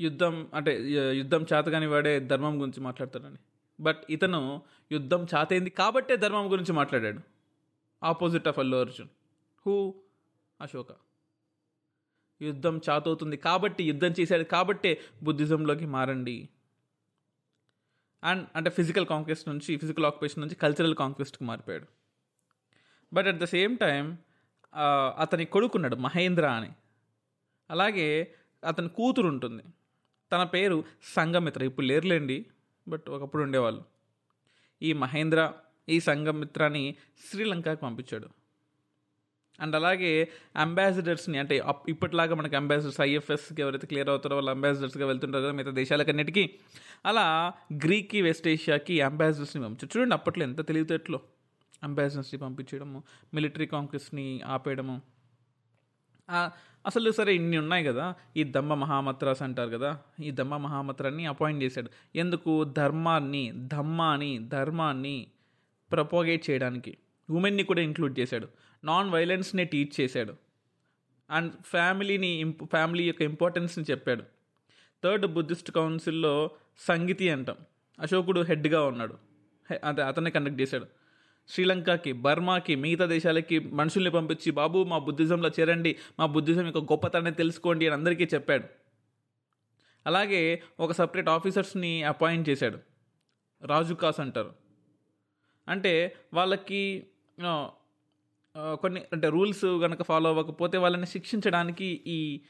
యుద్ధం 0.00 0.34
అంటే 0.54 0.72
యుద్ధం 1.18 1.42
చేతగాని 1.42 1.86
వాడే 1.86 2.20
ధర్మం 2.20 2.60
గురించి 2.60 2.80
మాట్లాడతాడని. 2.80 3.38
బట్ 3.80 4.02
ఇతను 4.10 4.62
యుద్ధం 4.92 5.26
చాతైంది 5.34 5.70
కాబట్టే 5.70 6.16
ధర్మం 6.16 6.52
గురించి 6.52 6.72
మాట్లాడాడు. 6.72 7.20
Opposite 8.02 8.48
of 8.48 8.58
Allu 8.58 8.76
Arjun. 8.76 9.08
Who 9.66 9.94
Ashoka. 10.60 10.92
యుద్ధం 12.42 12.80
చాతవుతుంది 12.90 13.36
కాబట్టి 13.36 13.84
యుద్ధం 13.84 14.12
చేశాడు 14.20 14.44
కాబట్టే 14.44 15.00
బుద్ధిజంలోకి 15.22 15.86
మారండి. 15.86 16.48
అండ్ 18.26 18.42
అంటే 18.56 18.70
ఫిజికల్ 18.70 19.06
కాంక్వెస్ట్ 19.06 19.48
నుంచి 19.48 19.72
ఫిజికల్ 19.76 20.06
ఆక్యుపేషన్ 20.06 20.40
నుంచి 20.42 20.54
కల్చరల్ 20.54 20.94
కాంక్వెస్ట్కి 20.94 21.44
మారిపోయాడు. 21.44 21.86
But 23.12 23.26
at 23.26 23.38
the 23.38 23.44
same 23.44 23.74
time 23.78 24.04
అతని 25.18 25.44
కొడుకున్నాడు 25.44 25.96
మహేంద్ర 25.96 26.46
అని. 26.58 26.70
అలాగే 27.70 28.08
అతని 28.64 28.88
కూతురు 28.88 29.28
ఉంటుంది. 29.28 29.62
తన 30.32 30.42
పేరు 30.54 30.78
సంగమిత్ర 31.16 31.64
ఇప్పుడు 31.64 31.86
లేరులేండి 31.86 32.38
బట్ 32.88 33.06
ఒకప్పుడు 33.10 33.42
ఉండేవాళ్ళు. 33.42 33.82
ఈ 34.82 34.90
మహేంద్ర 34.92 35.52
ఈ 35.88 35.96
సంగమిత్రని 36.00 36.84
శ్రీలంకకు 37.30 37.80
పంపించాడు. 37.80 38.28
అండ్ 39.60 39.76
అలాగే 39.76 40.28
అంబాసిడర్స్ని 40.56 41.38
అంటే 41.38 41.58
అప్- 41.58 41.84
ఇప్పటిలాగా 41.88 42.34
మనకి 42.34 42.56
అంబాసిడర్స్ 42.56 43.00
ఐఎఫ్ఎస్కి 43.00 43.62
ఎవరైతే 43.62 43.86
క్లియర్ 43.86 44.08
అవుతారో 44.08 44.36
వాళ్ళు 44.36 44.50
అంబాసిడర్స్గా 44.50 45.06
వెళ్తుంటారు 45.06 45.42
కదా 45.42 45.52
మిగతా 45.52 45.70
దేశాలకన్నిటికీ 45.70 46.50
అలా 47.06 47.52
గ్రీక్కి 47.72 48.22
వెస్ట్ 48.22 48.48
ఏషియాకి 48.48 49.00
అంబాసిడర్స్ని 49.00 49.62
పంపించారు. 49.62 49.98
చూడండి 49.98 50.14
అప్పట్లో 50.14 50.44
ఎంత 50.44 50.66
తెలివితేటలో 50.66 51.20
అంబాసిడర్స్ని 51.82 52.40
పంపించడము 52.40 53.02
మిలిటరీ 53.34 53.66
కాంగ్రెస్ని 53.66 54.40
ఆపేయడము. 54.46 55.02
అసలు 56.86 57.10
సరే 57.10 57.34
ఇన్ని 57.34 57.58
ఉన్నాయి 57.58 57.84
కదా 57.84 58.14
ఈ 58.36 58.44
దమ్మ 58.44 58.74
మహామత్రాస్ 58.74 59.42
అంటారు 59.42 59.70
కదా 59.70 59.98
ఈ 60.22 60.30
దమ్మ 60.30 60.56
మహామత్రాన్ని 60.56 61.26
అపాయింట్ 61.26 61.64
చేశాడు. 61.64 61.90
ఎందుకు? 62.16 62.64
ధర్మాన్ని 62.64 63.52
ధమ్మాని 63.54 64.38
ధర్మాన్ని 64.38 65.26
ప్రపోగేట్ 65.92 66.50
చేయడానికి. 66.50 66.96
ఉమెన్ని 67.30 67.62
కూడా 67.62 67.80
ఇంక్లూడ్ 67.80 68.18
చేశాడు. 68.18 68.48
నాన్ 68.86 69.10
వైలెన్స్ని 69.10 69.64
టీచ్ 69.64 70.00
చేశాడు. 70.00 70.34
అండ్ 71.30 71.52
ఫ్యామిలీని 71.62 72.26
ఇంప్ 72.26 72.64
ఫ్యామిలీ 72.64 73.04
యొక్క 73.04 73.22
ఇంపార్టెన్స్ని 73.22 73.84
చెప్పాడు. 73.90 74.22
థర్డ్ 75.04 75.26
బుద్ధిస్ట్ 75.26 75.70
కౌన్సిల్లో 75.70 76.50
సంగీతి 76.78 77.30
అంటాం. 77.30 77.56
అశోకుడు 78.00 78.40
హెడ్గా 78.40 78.84
ఉన్నాడు. 78.84 79.18
అదే 79.84 80.02
అతనే 80.02 80.30
కండక్ట్ 80.30 80.60
చేశాడు. 80.60 80.86
శ్రీలంకకి 81.48 82.12
బర్మాకి 82.12 82.74
మిగతా 82.74 83.06
దేశాలకి 83.06 83.58
మనుషుల్ని 83.58 84.10
పంపించి 84.10 84.52
బాబు 84.52 84.84
మా 84.84 84.98
బుద్ధిజంలో 84.98 85.48
చేరండి. 85.48 85.96
మా 86.18 86.26
బుద్ధిజం 86.26 86.66
యొక్క 86.66 86.92
గొప్పతనాన్ని 86.92 87.32
తెలుసుకోండి 87.32 87.86
అని 87.86 87.94
అందరికీ 87.94 88.24
చెప్పాడు. 88.34 88.64
అలాగే 90.06 90.62
ఒక 90.80 90.92
సపరేట్ 90.92 91.28
ఆఫీసర్స్ని 91.28 92.02
అపాయింట్ 92.02 92.48
చేశాడు. 92.48 92.78
రాజుకాస్ 93.62 94.20
అంటారు. 94.20 94.54
అంటే 95.68 96.16
వాళ్ళకి 96.34 97.06
కొన్ని 98.56 99.02
అంటే 99.12 99.28
రూల్స్ 99.28 99.60
కనుక 99.60 100.02
ఫాలో 100.02 100.30
అవ్వకపోతే 100.30 100.78
వాళ్ళని 100.78 101.06
శిక్షించడానికి 101.06 101.84
ఈ 102.06 102.40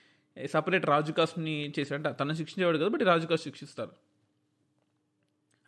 సపరేట్ 0.47 0.87
రాజుకాస్ని 0.87 1.73
చేశాడు. 1.79 2.09
అంటే 2.09 2.19
తను 2.21 2.33
శిక్షించేవాడు 2.33 2.79
కదా 2.79 2.89
బట్ 2.89 3.03
ఈ 3.03 3.05
రాజుకాస్ 3.05 3.43
శిక్షిస్తారు. 3.43 3.91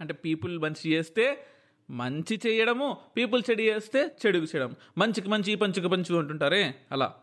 అంటే 0.00 0.14
పీపుల్ 0.14 0.58
మంచి 0.58 0.90
చేస్తే 0.90 1.46
మంచి 1.90 2.40
చేయడము 2.46 2.96
పీపుల్ 3.16 3.42
చెడు 3.50 3.62
చేస్తే 3.62 4.10
చెడుకు 4.26 4.44
చేయడం. 4.44 4.76
మంచికి 4.98 5.28
మంచి 5.28 5.54
పంచుకు 5.54 5.88
పంచు 5.88 6.14
అంటుంటారే 6.16 6.74
అలా. 6.92 7.14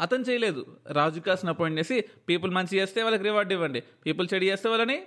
అతను 0.00 0.22
చేయలేదు. 0.22 0.80
రాజుకాస్ని 0.86 1.50
అపాయింట్ 1.50 1.78
చేసి 1.78 2.04
పీపుల్ 2.28 2.52
మంచి 2.52 2.76
చేస్తే 2.76 3.02
వాళ్ళకి 3.02 3.24
రివార్డ్ 3.24 3.52
ఇవ్వండి 3.52 3.80
పీపుల్ 3.80 4.28
చెడు 4.34 4.44
చేస్తే 4.44 4.68
వాళ్ళని 4.68 5.02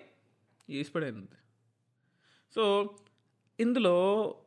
ఈసిపడైంది 0.70 1.28
సో 2.56 2.96
ఇందులో 3.60 3.96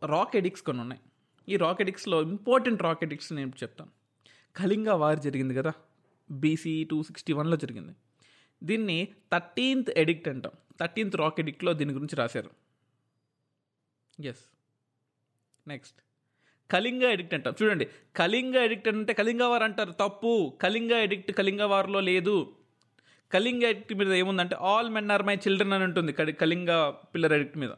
రాక్ 0.06 0.36
ఎడిక్స్ 0.36 0.62
కొన్ని 0.62 0.80
ఉన్నాయి 0.82 1.00
ఈ 1.48 1.56
రాకెటిక్స్లో 1.56 2.22
ఇంపార్టెంట్ 2.22 2.82
రాకెటిక్స్ 2.82 3.32
నేను 3.32 3.48
చెప్తాను. 3.48 3.90
కళింగ 4.56 4.88
వార్ 4.88 5.18
జరిగింది 5.18 5.54
కదా 5.54 5.72
బీసీ 6.30 6.84
టూ 6.84 7.02
సిక్స్టీ 7.02 7.32
వన్లో 7.32 7.56
జరిగింది. 7.56 7.92
దీన్ని 8.64 9.08
థర్టీన్త్ 9.32 9.90
ఎడిక్ట్ 9.90 10.28
అంటాం. 10.28 10.52
థర్టీన్త్ 10.80 11.16
రాకెడిక్ట్లో 11.16 11.72
దీని 11.72 11.92
గురించి 11.92 12.16
రాశారు. 12.16 12.50
ఎస్ 14.22 14.44
నెక్స్ట్ 15.68 15.96
కళింగ 16.70 17.02
ఎడిక్ట్ 17.02 17.34
అంటాం. 17.34 17.54
చూడండి 17.62 17.88
కళింగ 18.16 18.56
ఎడిక్ట్ 18.56 18.88
అంటే 18.88 19.12
కళింగ 19.12 19.42
వార్ 19.42 19.62
అంటారు. 19.62 19.92
తప్పు. 19.92 20.58
కళింగ 20.62 20.92
ఎడిక్ట్ 20.92 21.32
కళింగ 21.32 21.62
వార్లో 21.62 22.00
లేదు. 22.00 22.54
కళింగ 23.32 23.62
ఎడిక్ట్ 23.62 23.94
మీద 23.94 24.12
ఏముందంటే 24.12 24.56
all 24.60 24.90
men 24.90 25.10
are 25.10 25.22
my 25.22 25.36
children 25.36 25.72
అని 25.72 25.84
ఉంటుంది. 25.84 26.12
కళింగ 26.12 26.90
పిల్లర్ 26.90 27.32
ఎడిక్ట్ 27.32 27.58
మీద. 27.58 27.70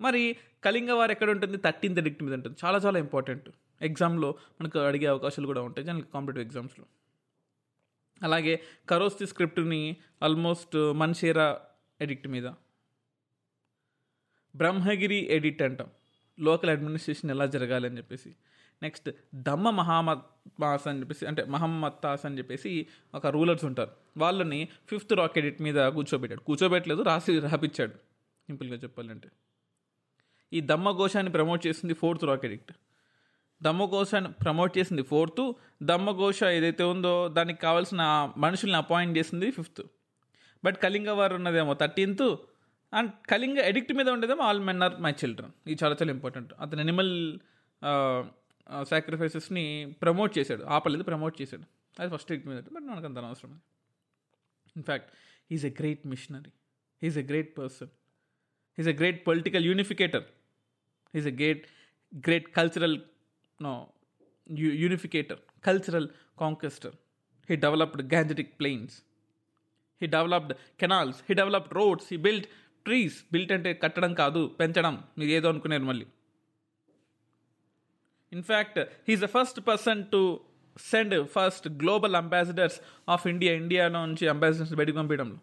మరి 0.00 0.36
కళింగ 0.64 0.90
వారు 0.90 1.10
ఎక్కడ 1.10 1.30
ఉంటుంది 1.30 1.56
థర్టీన్త్ 1.56 2.00
ఎడిక్ట్ 2.00 2.22
మీద 2.22 2.34
ఉంటుంది 2.34 2.56
చాలా 2.64 2.78
చాలా 2.78 2.98
ఇంపార్టెంట్. 2.98 3.50
ఎగ్జామ్లో 3.82 4.34
మనకు 4.60 4.78
అడిగే 4.78 5.06
అవకాశాలు 5.06 5.46
కూడా 5.46 5.62
ఉంటాయి 5.62 5.86
జనరల్ 5.86 6.02
కాంపిటేటివ్ 6.02 6.44
ఎగ్జామ్స్లో. 6.44 6.86
అలాగే 8.22 8.62
కరోస్తి 8.88 9.26
స్క్రిప్ట్ని 9.26 9.96
ఆల్మోస్ట్ 10.22 10.76
మన్షేరా 10.76 11.60
ఎడిక్ట్ 12.00 12.28
మీద. 12.28 12.50
బ్రహ్మగిరి 14.56 15.26
ఎడిట్ 15.30 15.62
అంటాం. 15.62 15.86
లోకల్ 16.40 16.70
అడ్మినిస్ట్రేషన్ 16.70 17.30
ఎలా 17.30 17.46
జరగాలి 17.46 17.88
అని 17.88 17.96
చెప్పేసి. 17.96 18.36
నెక్స్ట్ 18.82 19.10
దమ్మ 19.34 19.70
మహామత్ 19.70 20.22
మాస్ 20.60 20.88
అని 20.88 21.00
చెప్పేసి 21.00 21.26
అంటే 21.26 21.44
మహమ్మత్తాస్ 21.44 22.26
అని 22.26 22.38
చెప్పేసి 22.38 22.86
ఒక 23.14 23.26
రూలర్స్ 23.26 23.64
ఉంటారు. 23.64 23.90
వాళ్ళని 24.16 24.68
ఫిఫ్త్ 24.88 25.12
రాక్ 25.12 25.38
ఎడిట్ 25.38 25.62
మీద 25.62 25.88
కూర్చోబెట్టాడు. 25.88 26.40
కూర్చోబెట్టలేదు 26.40 27.02
రాసి 27.02 27.38
రాపిచ్చాడు. 27.38 27.92
సింపుల్గా 28.46 28.76
చెప్పాలంటే. 28.76 29.28
ఈ 30.52 30.60
దమ్మఘోషాన్ని 30.60 31.32
ప్రమోట్ 31.32 31.66
చేసింది 31.66 31.94
ఫోర్త్ 31.94 32.24
రాక్ 32.24 32.44
ఎడిక్ట్ 32.44 32.72
దమ్మఘోషాన్ని 33.62 34.32
ప్రమోట్ 34.32 34.78
చేసింది 34.78 35.02
ఫోర్త్ 35.02 35.52
దమ్మఘోష 35.82 36.44
ఏదైతే 36.44 36.84
ఉందో 36.84 37.28
దానికి 37.28 37.60
కావాల్సిన 37.60 38.02
మనుషుల్ని 38.36 38.76
అపాయింట్ 38.76 39.18
చేసింది 39.18 39.50
ఫిఫ్త్ 39.50 39.82
బట్ 40.64 40.76
కళింగ 40.82 41.10
వారు 41.10 41.34
ఉన్నదేమో 41.34 41.74
థర్టీన్త్ 41.74 42.36
అండ్ 42.92 43.12
కళింగ 43.30 43.58
ఎడిక్ట్ 43.58 43.92
మీద 43.92 44.08
ఉండేదేమో 44.08 44.42
all 44.42 44.60
men 44.60 44.82
are 44.82 45.00
my 45.00 45.10
children 45.10 45.52
ఇది 45.66 45.84
చాలా 45.84 45.96
చాలా 46.02 46.12
ఇంపార్టెంట్ 46.12 46.52
అతను 46.60 46.80
ఎనిమల్ 46.80 47.38
సాక్రిఫైసెస్ని 48.82 49.94
ప్రమోట్ 50.02 50.38
చేశాడు. 50.38 50.62
ఆపలేదు 50.64 51.02
ప్రమోట్ 51.02 51.42
చేశాడు. 51.42 51.62
అది 52.00 52.10
ఫస్ట్ 52.10 52.32
ఎడిక్ట్ 52.32 52.48
మీద 52.48 52.62
బట్ 52.62 52.82
మనకు 52.82 53.06
అంత 53.06 53.18
అవసరం 53.18 53.60
in fact 54.76 55.10
is 55.52 55.66
a 55.66 55.70
great 55.70 56.06
missionary 56.06 56.52
is 57.02 57.18
a 57.18 57.22
great 57.22 57.58
person 57.58 57.88
is 58.78 58.88
a 58.88 58.92
great 58.92 59.26
political 59.26 59.64
unificator 59.64 60.24
he's 61.14 61.26
a 61.26 61.30
gate 61.30 61.66
great 62.14 62.48
cultural 62.48 63.00
no 63.62 63.86
unificator 64.50 65.38
cultural 65.64 66.08
conquestor 66.38 66.96
he 67.50 67.56
developed 67.56 68.02
Gangetic 68.14 68.58
plains 68.58 69.02
he 70.02 70.06
developed 70.06 70.52
canals 70.80 71.20
he 71.22 71.34
developed 71.34 71.74
roads 71.74 72.06
he 72.10 72.16
built 72.16 72.46
trees 72.84 73.24
built 73.32 73.52
అంటే 73.52 73.74
కట్టడం 73.74 74.14
కాదు 74.14 74.56
పెంచడం. 74.60 75.04
మీరు 75.18 75.30
ఏదో 75.30 75.48
అనుకున్నారు 75.48 75.82
మళ్ళీ. 75.82 76.06
In fact 78.32 78.78
he's 78.78 79.20
the 79.20 79.24
first 79.24 79.60
person 79.66 80.04
to 80.12 80.40
send 80.80 81.26
first 81.26 81.68
global 81.68 82.16
ambassadors 82.16 82.80
of 83.08 83.26
India 83.26 83.54
ఇండియాలో 83.54 84.06
నుంచి 84.06 84.28
అంబాసిడర్స్ 84.28 84.74
బయటకు 84.74 84.96
పంపించడంలో. 84.96 85.38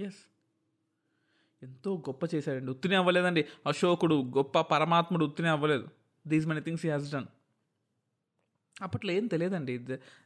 ఎస్ 0.00 0.20
ఎంతో 1.66 1.92
గొప్ప 2.08 2.22
చేశాడండి. 2.34 2.70
ఉత్తినే 2.70 2.96
అవ్వలేదండి. 2.96 3.42
అశోకుడు 3.66 4.16
గొప్ప 4.36 4.60
పరమాత్ముడు 4.74 5.24
ఉత్తినే 5.24 5.48
అవ్వలేదు. 5.48 5.86
These 6.26 6.46
many 6.46 6.60
things 6.60 6.86
he 6.86 6.92
has 6.92 7.10
done 7.12 7.26
అప్పట్లో 8.82 9.12
ఏం 9.12 9.26
తెలియదండి. 9.26 9.74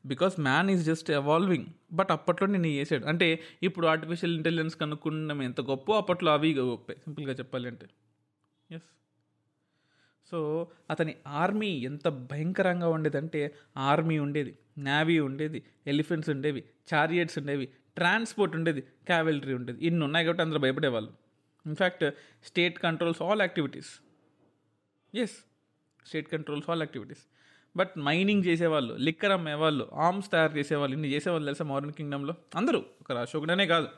Because 0.07 0.41
man 0.41 0.71
is 0.71 0.85
just 0.87 1.11
evolving 1.11 1.67
but 1.93 2.11
అప్పట్లో 2.11 2.47
నేను 2.49 2.67
చేశాడు. 2.67 3.05
అంటే 3.07 3.27
ఇప్పుడు 3.63 3.87
ఆర్టిఫిషియల్ 3.87 4.35
ఇంటెలిజెన్స్ 4.37 4.77
కనుక్కున్నాం 4.77 5.43
ఎంత 5.43 5.61
గొప్ప 5.61 5.93
అప్పట్లో 5.93 6.31
అవి 6.33 6.51
గొప్పే. 6.55 6.95
సింపుల్గా 7.05 7.33
చెప్పాలి 7.33 7.67
అంటే. 7.69 7.87
ఎస్ 8.71 8.89
సో 10.31 10.39
అతని 10.91 11.13
ఆర్మీ 11.43 11.71
ఎంత 11.91 12.09
భయంకరంగా 12.09 12.89
ఉండేదంటే 12.89 13.41
ఆర్మీ 13.77 14.19
ఉండేది 14.19 14.53
నావీ 14.79 15.19
ఉండేది 15.29 15.63
ఎలిఫెంట్స్ 15.87 16.31
ఉండేవి 16.31 16.65
చారియట్స్ 16.95 17.39
ఉండేవి 17.39 17.67
ట్రాన్స్పోర్ట్ 17.97 18.55
ఉండేది 18.57 18.81
క్యావెలరీ 18.81 19.55
ఉండేది. 19.55 19.87
ఇన్ని 19.87 20.05
ఉన్నాయి 20.05 20.25
కాబట్టి 20.27 20.43
అందరూ 20.43 20.61
భయపడేవాళ్ళు. 20.61 21.11
In fact 21.67 22.05
state 22.45 22.79
controls 22.79 23.23
all 23.23 23.41
activities 23.41 24.01
yes 25.15 25.37
state 26.07 26.33
controls 26.33 26.71
all 26.71 26.81
activities 26.81 27.27
but 27.77 27.99
mining 27.99 28.45
చేసేవాళ్ళు 28.45 28.95
లిక్కర్ 28.95 29.33
అమ్మేవాళ్ళు 29.33 29.91
ఆర్మ్స్ 29.95 30.31
తయారు 30.31 30.53
చేసేవాళ్ళు 30.53 30.93
ఇన్ని 30.95 31.09
చేసేవాళ్ళు 31.09 31.47
తెలుసా 31.47 31.65
మోడర్న్ 31.65 31.93
కింగ్డమ్లో 31.93 32.35
అందరూ. 32.55 32.85
ఒక 33.01 33.13
అశోకుడనే 33.13 33.67
కాదు. 33.67 33.89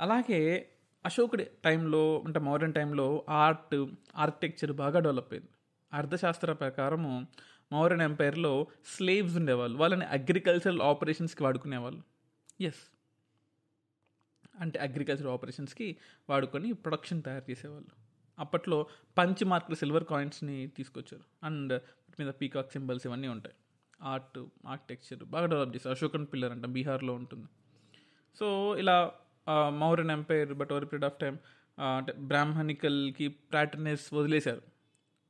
అలాగే 0.00 0.68
అశోకుడి 1.06 1.46
టైంలో 1.64 2.22
అంటే 2.26 2.38
మోడర్న్ 2.40 2.74
టైంలో 2.74 3.24
ఆర్ట్ 3.28 3.86
ఆర్కిటెక్చర్ 4.16 4.72
బాగా 4.72 4.98
డెవలప్ 4.98 5.32
అయింది. 5.32 5.48
అర్థశాస్త్ర 5.92 6.52
ప్రకారము 6.52 7.26
మౌర్యన్ 7.72 8.02
ఎంపైర్లో 8.02 8.66
స్లేవ్స్ 8.86 9.36
ఉండేవాళ్ళు. 9.36 9.78
వాళ్ళని 9.78 10.04
అగ్రికల్చరల్ 10.04 10.82
ఆపరేషన్స్కి 10.82 11.42
వాడుకునేవాళ్ళు. 11.42 12.02
ఎస్ 12.60 12.97
అంటే 14.60 14.78
అగ్రికల్చర్ 14.86 15.28
ఆపరేషన్స్కి 15.36 15.88
వాడుకొని 16.30 16.68
ప్రొడక్షన్ 16.84 17.20
తయారు 17.26 17.46
చేసేవాళ్ళు. 17.50 17.92
అప్పట్లో 18.38 18.78
పంచ్ 19.18 19.44
మార్కులు 19.44 19.76
సిల్వర్ 19.76 20.04
కాయిన్స్ని 20.04 20.56
తీసుకొచ్చారు. 20.76 21.24
అండ్ 21.46 21.72
వాటి 21.72 22.18
మీద 22.22 22.32
పీకాక్ 22.40 22.70
సింబల్స్ 22.72 23.06
ఇవన్నీ 23.06 23.28
ఉంటాయి. 23.28 23.56
ఆర్ట్ 24.02 24.38
ఆర్కిటెక్చర్ 24.66 25.22
బాగా 25.34 25.46
డెవలప్ 25.46 25.72
చేశారు. 25.76 25.94
అశోకన్ 25.96 26.26
పిల్లర్ 26.32 26.52
అంట 26.52 26.66
బీహార్లో 26.76 27.14
ఉంటుంది. 27.14 27.48
సో 28.38 28.76
ఇలా 28.76 28.96
Mauryan 29.82 30.12
empire 30.16 30.50
but 30.60 30.72
over 30.72 30.86
period 30.90 31.06
of 31.10 31.18
time 31.20 31.34
అంటే 31.96 32.12
బ్రాహ్మణికల్కి 32.30 33.26
ప్యాటర్నెస్ 33.52 34.06
వదిలేశారు. 34.14 34.62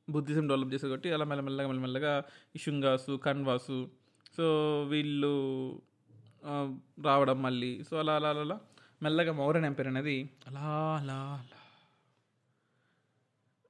బుద్ధిజం 0.08 0.44
డెవలప్ 0.48 0.70
చేశారు 0.74 0.90
కాబట్టి 0.90 1.10
అలా 1.12 1.24
మెల్లమెల్లగా 1.24 1.68
మెల్లమెల్లగా 1.68 2.12
ఇషుంగాసు 2.56 3.14
కన్వాసు 3.26 3.78
సో 4.36 4.46
వీళ్ళు 4.82 5.32
రావడం 7.04 7.38
మళ్ళీ. 7.42 7.72
సో 7.88 7.94
అలా 8.02 8.14
అలా 8.16 8.28
అలా 8.30 8.40
అలా. 8.40 8.58
మెల్లగా 9.02 9.32
మౌరన్ 9.32 9.66
ఎంపైర్ 9.68 9.88
అనేది 9.88 10.14
అలా 10.46 10.68
అలా 11.00 11.18
అలా. 11.40 11.60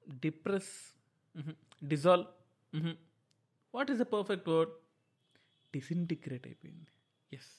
Depress 0.06 0.72
dissolve 1.84 2.28
what 3.74 3.90
is 3.90 4.00
the 4.04 4.06
perfect 4.14 4.48
word 4.48 4.74
disintegrate 5.74 6.46
అయిపోయింది. 6.46 6.92
Yes 7.32 7.50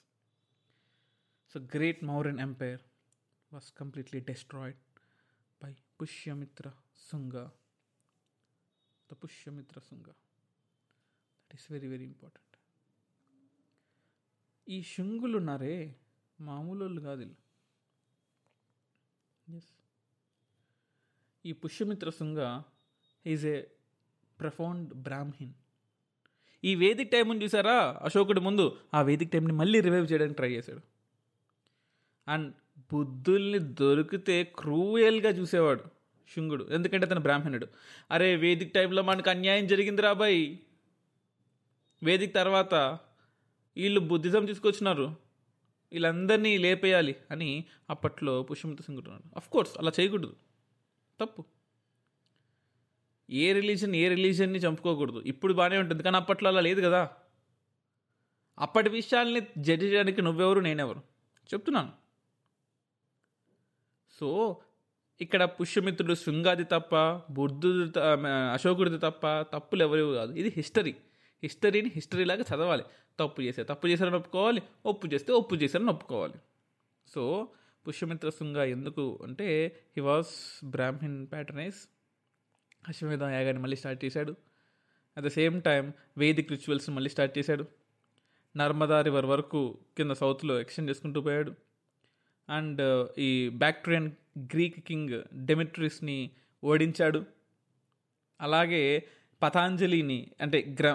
so 1.51 1.59
great 1.75 2.01
Mauryan 2.11 2.39
empire 2.39 2.81
was 3.51 3.69
completely 3.79 4.19
destroyed 4.31 4.81
by 5.63 5.71
Pushyamitra 6.01 6.65
Sunga 7.09 7.35
the 9.09 9.13
Pushyamitra 9.23 9.79
Sunga 9.89 10.07
that 11.49 11.55
is 11.59 11.67
very 11.71 11.88
very 11.93 12.05
important 12.05 12.45
ఈ 14.67 14.79
శృంగులు 14.83 15.35
ఉన్నారే? 15.38 15.75
మామూలు 16.39 16.81
వాళ్ళు 16.85 17.01
కాదు 17.01 17.19
వీళ్ళు. 17.19 17.38
ఎస్ 19.55 19.69
ఈ 21.45 21.51
Pushyamitra 21.51 22.09
Shunga 22.09 22.61
is 23.25 23.45
a 23.45 23.61
profound 24.39 24.93
Brahmin 24.93 25.53
ఈ 26.63 26.75
వేదిక్ 26.75 27.11
టైంని 27.11 27.43
చూసారా? 27.43 27.99
అశోకుడి 28.01 28.39
ముందు 28.39 28.77
ఆ 28.93 29.01
వేదిక్ 29.01 29.31
టైంని 29.31 29.53
మళ్ళీ 29.53 29.81
రివైవ్ 29.81 30.11
చేయడానికి 30.11 30.35
ట్రై 30.35 30.51
చేశాడు. 30.51 30.81
అండ్ 32.27 32.53
బుద్ధుల్ని 32.93 33.59
దొరికితే 33.59 34.43
క్రూయల్గా 34.43 35.29
చూసేవాడు 35.29 35.83
శృంగుడు. 36.29 36.63
ఎందుకంటే 36.63 37.05
అతను 37.05 37.19
బ్రాహ్మణుడు. 37.19 37.67
అరే 38.11 38.35
వేదిక్ 38.35 38.73
టైంలో 38.73 39.01
మనకు 39.01 39.29
అన్యాయం 39.29 39.67
జరిగింది 39.67 40.01
రాబాయి 40.01 40.59
వేదిక్ 42.03 42.33
తర్వాత 42.33 42.75
వీళ్ళు 43.77 43.99
బుద్ధిజం 43.99 44.45
తీసుకొచ్చినారు. 44.45 45.28
వీళ్ళందరినీ 45.91 46.58
లేపేయాలి 46.58 47.15
అని 47.31 47.65
అప్పట్లో 47.89 48.43
పుష్యమిత 48.43 48.81
సింగ్ 48.81 49.01
అఫ్ 49.36 49.50
కోర్స్ 49.50 49.77
అలా 49.77 49.91
చేయకూడదు. 50.00 50.36
తప్పు. 51.19 51.46
ఏ 53.29 53.53
రిలీజన్ 53.53 53.96
ఏ 53.96 54.08
రిలీజన్ని 54.08 54.60
చంపుకోకూడదు. 54.60 55.19
ఇప్పుడు 55.19 55.53
బాగానే 55.53 55.77
ఉంటుంది 55.77 56.03
కానీ 56.03 56.17
అప్పట్లో 56.17 56.50
అలా 56.50 56.60
లేదు 56.60 56.81
కదా. 56.81 57.10
అప్పటి 58.60 58.89
విషయాల్ని 58.89 59.41
జడ్జి 59.58 59.86
చేయడానికి 59.86 60.22
నువ్వెవరు 60.22 60.60
నేనెవరు? 60.60 61.00
చెప్తున్నాను. 61.53 61.91
సో 64.19 64.58
ఇక్కడ 65.22 65.43
పుష్యమిత్రుడు 65.43 66.13
శృంగాది 66.13 66.63
తప్ప 66.63 67.22
బుద్ధుడు 67.31 68.00
అశోకుడిది 68.53 68.98
తప్ప 68.98 69.41
తప్పులు 69.41 69.84
ఎవరు 69.84 70.13
కాదు. 70.15 70.34
ఇది 70.34 70.53
హిస్టరీ 70.55 70.96
హిస్టరీని 71.43 71.91
హిస్టరీలాగా 71.96 72.43
చదవాలి. 72.55 72.84
తప్పు 73.19 73.41
చేస్తే 73.41 73.63
తప్పు 73.63 73.88
చేశారని 73.88 74.15
ఒప్పుకోవాలి 74.15 74.62
ఒప్పు 74.86 75.08
చేస్తే 75.08 75.34
ఒప్పు 75.34 75.55
చేశారని 75.55 75.89
ఒప్పుకోవాలి. 75.89 76.34
సో 77.08 77.48
పుష్యమిత్ర 77.88 78.29
శృంగ 78.29 78.58
ఎందుకు 78.58 79.19
అంటే 79.24 79.65
హీ 79.98 80.01
వాస్ 80.01 80.65
బ్రాహ్మిన్ 80.65 81.27
ప్యాటర్నైజ్ 81.27 81.75
అశ్వమేధ 82.88 83.24
యాగాన్ని 83.24 83.62
మళ్ళీ 83.62 83.77
స్టార్ట్ 83.77 84.05
చేశాడు. 84.05 84.36
At 85.17 85.25
the 85.25 85.27
same 85.27 85.62
time 85.62 85.93
Vedic 86.17 86.51
rituals 86.51 86.89
మళ్ళీ 86.89 87.10
స్టార్ట్ 87.10 87.38
చేశాడు. 87.38 87.65
నర్మదా 88.58 89.01
రివర్ 89.01 89.25
వరకు 89.25 89.77
కింద 89.98 90.12
సౌత్లో 90.12 90.60
ఎక్స్టెండ్ 90.60 90.89
చేసుకుంటూ 90.89 91.22
పోయాడు. 91.22 91.53
అండ్ 92.50 93.10
ఈ 93.19 93.50
బ్యాక్ట్రియన్ 93.50 94.12
గ్రీక్ 94.39 94.80
కింగ్ 94.80 95.23
డెమిట్రిస్ని 95.34 96.30
ఓడించాడు. 96.63 97.25
అలాగే 98.41 99.08
పతాంజలిని 99.41 100.19
అంటే 100.41 100.58
గ్ర 100.80 100.88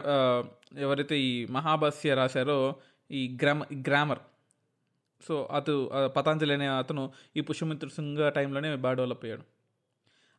ఎవరైతే 0.78 1.16
ఈ 1.28 1.33
మహాభాష్య 1.57 2.14
రాశారో 2.14 2.59
ఈ 3.11 3.22
గ్రామ 3.42 3.62
గ్రామర్. 3.88 4.22
సో 5.26 5.35
అతను 5.57 5.76
పతాంజలి 6.16 6.52
అనే 6.54 6.66
అతను 6.80 7.02
ఈ 7.37 7.40
పుష్యమిత్ర 7.48 7.88
సింగ 7.88 8.28
టైంలోనే 8.28 8.70
బాగా 8.85 8.96
డెవలప్ 9.00 9.24
అయ్యాడు 9.24 9.44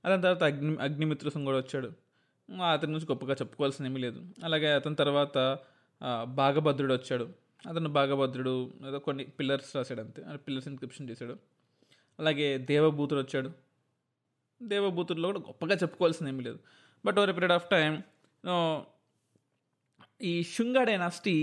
అతని 0.06 0.22
తర్వాత 0.22 0.44
అగ్ని 0.44 0.74
అగ్నిమిత్ర 0.88 1.30
సింగ్ 1.30 1.48
కూడా 1.50 1.60
వచ్చాడు. 1.64 1.90
అతని 2.74 2.92
గురించి 2.92 3.10
గొప్పగా 3.12 3.36
చెప్పుకోవాల్సిన 3.42 3.90
ఏమీ 3.90 4.00
లేదు. 4.06 4.20
అలాగే 4.44 4.70
అతని 4.80 4.98
తర్వాత 5.02 5.38
భాగభద్రుడు 6.40 6.94
వచ్చాడు. 6.94 7.26
అతను 7.70 7.90
భాగభద్రుడు 7.90 8.54
ఏదో 8.88 9.00
కొన్ని 9.00 9.24
పిల్లర్స్ 9.38 9.72
రాశాడు 9.76 10.02
అంతే 10.02 10.22
పిల్లర్స్ 10.48 10.68
ఇన్క్రిప్షన్ 10.68 11.08
చేశాడు. 11.10 11.36
అలాగే 12.20 12.48
దేవభూతుడు 12.72 13.20
వచ్చాడు. 13.20 13.50
దేవభూతుడిలో 14.64 15.28
కూడా 15.32 15.42
గొప్పగా 15.48 15.76
చెప్పుకోవాల్సిన 15.84 16.28
ఏమీ 16.34 16.44
లేదు. 16.44 16.60
But 17.06 17.18
over 17.20 17.34
period 17.36 17.56
of 17.58 17.68
time 17.70 17.92
ఈ 20.22 20.34
శుంగ 20.44 20.78
డైనాసిటీ 20.84 21.38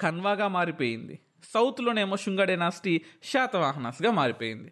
కన్వాగా 0.00 0.48
మారిపోయింది. 0.48 1.14
సౌత్లోనేమో 1.44 2.16
శుంగ 2.16 2.42
డైనాసిటీ 2.44 2.94
శాతవాహనాస్గా 3.22 4.10
మారిపోయింది. 4.10 4.70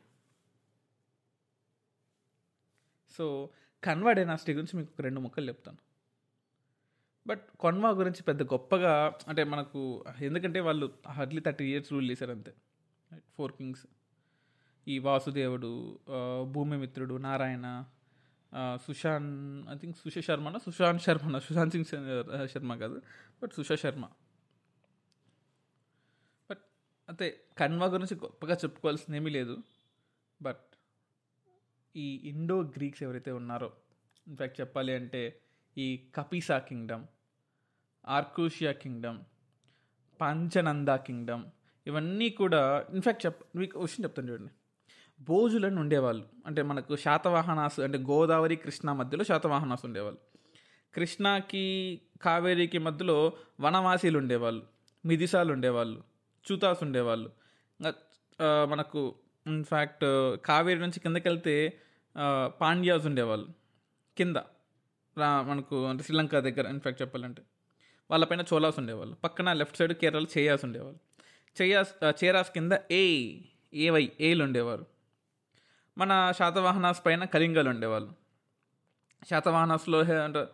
సో 3.11 3.25
కన్వా 3.85 4.13
డైనాసిటీ 4.13 4.53
గురించి 4.53 4.75
మీకు 4.77 4.91
ఒక 4.95 5.03
రెండు 5.03 5.21
ముక్కలు 5.21 5.49
చెప్తాను. 5.49 5.81
బట్ 7.27 7.45
కొన్వా 7.61 7.91
గురించి 7.91 8.23
పెద్ద 8.23 8.43
గొప్పగా 8.43 8.95
అంటే 9.29 9.45
మనకు 9.45 10.05
ఎందుకంటే 10.21 10.61
వాళ్ళు 10.61 10.87
హార్డ్లీ 11.09 11.41
థర్టీ 11.41 11.65
ఇయర్స్ 11.65 11.93
రూల్ 11.93 12.11
చేశారు 12.11 12.31
అంతే. 12.31 12.55
ఫోర్ 13.37 13.53
కింగ్స్ 13.53 13.87
ఈ 14.89 14.97
వాసుదేవుడు 14.99 15.71
భూమిమిత్రుడు 16.53 17.15
నారాయణ 17.15 17.67
సుశాంత్ 18.55 19.71
ఐ 19.71 19.79
థింక్ 19.79 19.97
సుష 19.97 20.19
శర్మనా? 20.27 20.59
సుశాంత్ 20.59 21.03
శర్మనా? 21.03 21.39
సుశాంత్ 21.39 21.73
సింగ్ 21.73 22.49
శర్మ 22.49 22.75
కాదు. 22.77 23.03
బట్ 23.43 23.53
సుష 23.53 23.73
శర్మ. 23.73 24.05
బట్ 26.51 26.63
అంతే 27.09 27.45
కన్వా 27.59 27.87
గురించి 27.87 28.15
గొప్పగా 28.15 28.55
చెప్పుకోవాల్సిన 28.55 29.15
ఏమీ 29.15 29.31
లేదు. 29.31 29.57
బట్ 30.43 30.67
ఈ 31.97 32.29
ఇండో 32.29 32.63
గ్రీక్స్ 32.63 33.03
ఎవరైతే 33.03 33.33
ఉన్నారో 33.33 33.73
ఇన్ఫ్యాక్ట్ 34.29 34.61
చెప్పాలి 34.61 34.95
అంటే 34.95 35.41
ఈ 35.79 35.87
Kapisa 36.15 36.59
kingdom 36.59 37.05
Arachosia 38.09 38.73
kingdom 38.73 39.21
Panchananda 40.21 40.89
kingdom 40.89 41.45
ఇవన్నీ 41.87 42.31
కూడా 42.31 42.87
ఇన్ఫ్యాక్ట్ 42.95 43.27
చెప్ 43.27 43.41
మీకు 43.57 43.81
విషయం 43.81 44.05
చెప్తాను 44.05 44.33
చూడండి. 44.33 44.53
భోజులను 45.21 45.81
ఉండేవాళ్ళు. 45.81 46.25
అంటే 46.47 46.63
మనకు 46.63 46.97
శాతవాహనాసు 46.97 47.83
అంటే 47.83 47.99
గోదావరి 47.99 48.57
కృష్ణా 48.57 48.93
మధ్యలో 48.93 49.25
శాతవాహనాసు 49.25 49.87
ఉండేవాళ్ళు. 49.87 50.21
కృష్ణాకి 50.95 52.01
కావేరీకి 52.23 52.79
మధ్యలో 52.79 53.33
వనవాసీలు 53.61 54.19
ఉండేవాళ్ళు. 54.19 54.63
మిదిసాలు 55.07 55.53
ఉండేవాళ్ళు. 55.53 56.03
చూతాస్ 56.53 56.83
ఉండేవాళ్ళు. 56.83 57.31
మనకు 58.71 59.15
ఇన్ఫ్యాక్ట్ 59.47 60.05
కావేరి 60.47 60.81
నుంచి 60.81 61.01
కిందకి 61.01 61.29
వెళ్తే 61.29 61.81
పాండ్యాస్ 62.61 63.07
ఉండేవాళ్ళు. 63.07 63.49
కింద. 64.19 64.37
రా 65.19 65.43
మనకు 65.43 65.87
అంటే 65.87 66.05
శ్రీలంక 66.05 66.39
దగ్గర 66.39 66.69
ఇన్ఫ్యాక్ట్ 66.69 67.03
చెప్పాలంటే. 67.03 67.43
వాళ్ళపైన 68.11 68.43
చోలాస్ 68.53 68.79
ఉండేవాళ్ళు. 68.79 69.15
పక్కన 69.15 69.53
లెఫ్ట్ 69.53 69.77
సైడ్ 69.77 69.93
కేరళ 69.93 70.25
చేయాస్ 70.39 70.65
ఉండేవాళ్ళు. 70.65 71.01
చేయాస్ 71.63 72.25
చేరాస్ 72.25 72.51
కింద 72.51 72.73
ఏ 72.91 73.05
ఏవై 73.75 74.13
ఏలు 74.21 74.45
ఉండేవారు. 74.45 74.87
మన 75.99 76.33
శాతవాహనాస్ 76.39 77.07
పైన 77.07 77.25
కళింగలు 77.25 77.69
ఉండేవాళ్ళు. 77.71 78.13
శాతవాహనాస్లో 79.31 79.99
అంటే 79.99 80.47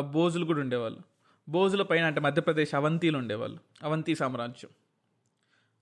బోజులు 0.00 0.44
కూడా 0.44 0.60
ఉండేవాళ్ళు. 0.60 1.00
బోజుల 1.48 1.82
పైన 1.82 2.04
అంటే 2.04 2.20
మధ్యప్రదేశ్ 2.20 2.74
అవంతీలు 2.74 3.18
ఉండేవాళ్ళు. 3.18 3.58
అవంతి 3.82 4.14
సామ్రాజ్యం. 4.14 4.70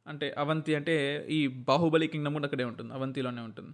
అంటే 0.06 0.34
అవంతి 0.38 0.74
అంటే 0.74 1.26
ఈ 1.30 1.46
బాహుబలి 1.46 2.06
కింగ్డమ్ 2.06 2.34
కూడా 2.34 2.44
అక్కడే 2.44 2.64
ఉంటుంది 2.64 2.94
అవంతిలోనే 2.94 3.42
ఉంటుంది. 3.42 3.70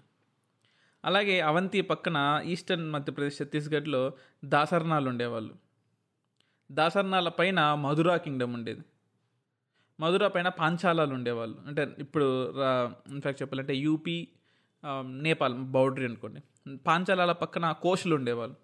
అలాగే 1.05 1.41
అవంతి 1.41 1.81
పక్కన 1.81 2.43
ఈస్టర్న్ 2.47 2.93
మధ్యప్రదేశ్ 2.93 3.43
ఛత్తీస్గఢ్లో 3.43 4.13
దాసర్నాలు 4.45 5.09
ఉండేవాళ్ళు. 5.09 5.55
దాసర్నాల 6.73 7.29
పైన 7.29 7.75
మధురా 7.75 8.17
కింగ్డమ్ 8.17 8.55
ఉండేది. 8.55 8.81
మధురా 10.01 10.29
పైన 10.29 10.49
పాంచాలాలు 10.49 11.15
ఉండేవాళ్ళు. 11.15 11.59
అంటే 11.67 11.95
ఇప్పుడు 11.99 12.55
ఇన్ఫ్యాక్ట్ 13.11 13.43
చెప్పాలంటే 13.43 13.77
యూపీ 13.77 14.29
నేపాల్ 15.03 15.55
బౌండరీ 15.55 16.05
అనుకోండి. 16.05 16.41
పాంచాలాల 16.77 17.33
పక్కన 17.33 17.73
కోషలు 17.73 18.15
ఉండేవాళ్ళు. 18.15 18.57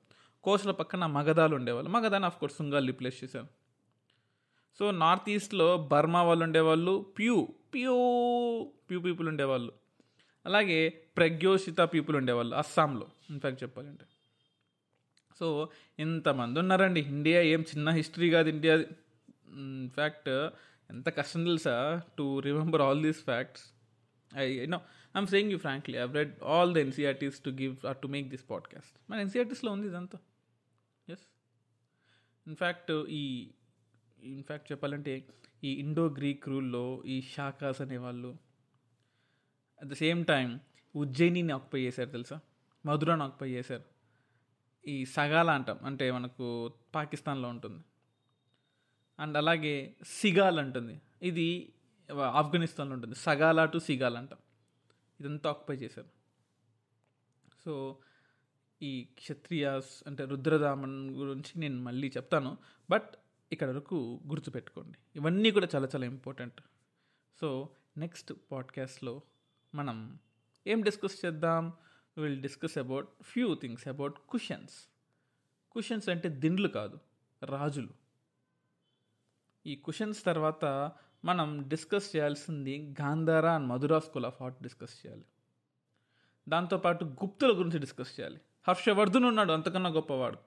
కోషల 0.42 0.70
పక్కన 0.70 1.06
మగధాలు 1.06 1.56
ఉండేవాళ్ళు. 1.56 1.90
మగధాన్ని 1.90 2.26
ఆఫ్ 2.26 2.38
కోర్స్ 2.38 2.56
సుంగాలు 2.56 2.86
రిప్లేస్ 2.86 3.24
చేశారు. 3.24 3.46
సో 4.78 4.90
నార్త్ 4.90 5.30
ఈస్ట్లో 5.30 5.76
బర్మా 5.76 6.22
వాళ్ళు 6.22 6.44
ఉండేవాళ్ళు 6.44 7.06
ప్యూ 7.18 7.48
ప్యూ 7.74 7.94
ప్యూ 8.90 9.00
పీపుల్ 9.00 9.28
ఉండేవాళ్ళు. 9.28 9.72
అలాగే 10.46 10.88
ప్రగ్యోషిత 11.16 11.80
పీపుల్ 11.80 12.16
ఉండేవాళ్ళు 12.16 12.56
అస్సాంలో 12.56 13.06
ఇన్ఫ్యాక్ట్ 13.30 13.62
చెప్పాలంటే. 13.62 14.04
సో 15.40 15.68
ఇంతమంది 15.98 16.58
ఉన్నారండి. 16.60 17.00
ఇండియా 17.00 17.42
ఏం 17.42 17.60
చిన్న 17.60 17.90
హిస్టరీ 17.90 18.30
కాదు 18.30 18.48
ఇండియా 18.48 18.74
ఇన్ఫ్యాక్ట్ 19.48 20.28
ఎంత 20.90 21.08
కష్టం 21.08 21.44
తెలుసా? 21.44 22.00
To 22.18 22.38
remember 22.38 22.82
all 22.82 23.02
these 23.02 23.24
facts 23.24 23.64
I 24.36 24.66
know 24.66 24.80
I'm 25.16 25.26
saying 25.26 25.52
you 25.52 25.58
frankly 25.58 25.98
I 25.98 26.06
read 26.06 26.42
all 26.42 26.74
the 26.74 26.76
NCERTs 26.76 27.44
to 27.44 27.50
give 27.50 27.86
or 27.86 27.96
to 27.96 28.06
make 28.06 28.28
this 28.28 28.50
podcast 28.50 29.10
మన 29.10 29.18
ఎన్సీఆర్టీస్లో 29.18 29.72
ఉంది 29.72 29.86
ఇదంతా 29.86 30.18
ఎస్ 31.08 31.26
ఇన్ఫ్యాక్ట్ 32.46 32.92
ఈ 33.08 33.50
ఇన్ఫ్యాక్ట్ 34.22 34.72
చెప్పాలంటే 34.72 35.28
ఈ 35.64 35.72
ఇండో 35.72 36.06
గ్రీక్ 36.06 36.48
రూల్లో 36.48 37.02
ఈ 37.06 37.22
షాకాస్ 37.22 37.80
అనేవాళ్ళు 37.80 38.36
అట్ 39.80 39.88
ద 39.88 39.92
సేమ్ 39.92 40.24
టైం 40.24 40.60
ఉజ్జయినిని 40.96 41.52
ఆక్యుపై 41.52 41.80
చేశారు 41.80 42.10
తెలుసా? 42.10 42.40
మధురాని 42.86 43.22
ఆక్యుపై 43.22 43.50
చేశారు. 43.50 43.84
ఈ 44.88 45.04
సగాల 45.04 45.50
అంటాం 45.50 45.78
అంటే 45.84 46.10
మనకు 46.10 46.72
పాకిస్తాన్లో 46.94 47.48
ఉంటుంది. 47.48 47.84
అండ్ 49.20 49.36
అలాగే 49.36 49.96
సిగాల్ 50.06 50.58
అంటుంది. 50.58 51.00
ఇది 51.22 51.72
ఆఫ్ఘనిస్తాన్లో 52.22 52.94
ఉంటుంది. 52.94 53.14
సగాల 53.14 53.64
టు 53.64 53.78
సిగాల్ 53.78 54.16
అంటాం. 54.16 54.38
ఇదంతా 55.20 55.50
ఆక్యుపై 55.50 55.74
చేశారు. 55.74 56.08
సో 57.64 57.98
ఈ 58.82 59.04
క్షత్రియాస్ 59.04 60.04
అంటే 60.06 60.24
రుద్రదామన్ 60.24 61.10
గురించి 61.10 61.60
నేను 61.60 61.82
మళ్ళీ 61.82 62.08
చెప్తాను. 62.08 62.58
బట్ 62.90 63.10
ఇక్కడ 63.52 63.70
వరకు 63.70 64.20
గుర్తుపెట్టుకోండి. 64.26 64.98
ఇవన్నీ 65.16 65.50
కూడా 65.50 65.68
చాలా 65.74 65.88
చాలా 65.94 66.06
ఇంపార్టెంట్ 66.06 66.60
సో 67.40 67.68
నెక్స్ట్ 67.96 68.32
పాడ్కాస్ట్లో 68.52 69.22
మనం 69.74 70.18
ఏం 70.66 70.80
డిస్కస్ 70.80 71.24
చేద్దాం? 71.24 71.72
Will 72.18 72.42
discuss 72.42 72.78
about 72.78 73.08
few 73.22 73.54
things 73.54 73.88
about 73.88 74.14
Kushans 74.28 74.88
Kushans 75.70 76.08
అంటే 76.08 76.28
దిండ్లు 76.28 76.68
కాదు 76.68 76.98
రాజులు. 77.42 77.88
ఈ 79.66 79.76
కుషన్స్ 79.76 80.24
తర్వాత 80.24 80.92
మనం 81.24 81.64
డిస్కస్ 81.68 82.16
చేయాల్సింది 82.16 82.94
Gandhara 83.00 83.46
and 83.46 83.66
Mathura 83.66 83.98
school 83.98 84.24
of 84.24 84.36
art 84.40 84.62
discuss 84.62 85.06
చేయాలి. 85.06 85.24
దాంతోపాటు 86.48 87.04
గుప్తుల 87.04 87.58
గురించి 87.58 87.78
డిస్కస్ 87.78 88.20
చేయాలి. 88.20 88.40
హర్షవర్ధన్ 88.68 89.24
ఉన్నాడు 89.24 89.52
అంతకన్నా 89.52 89.90
గొప్పవాడు. 89.90 90.38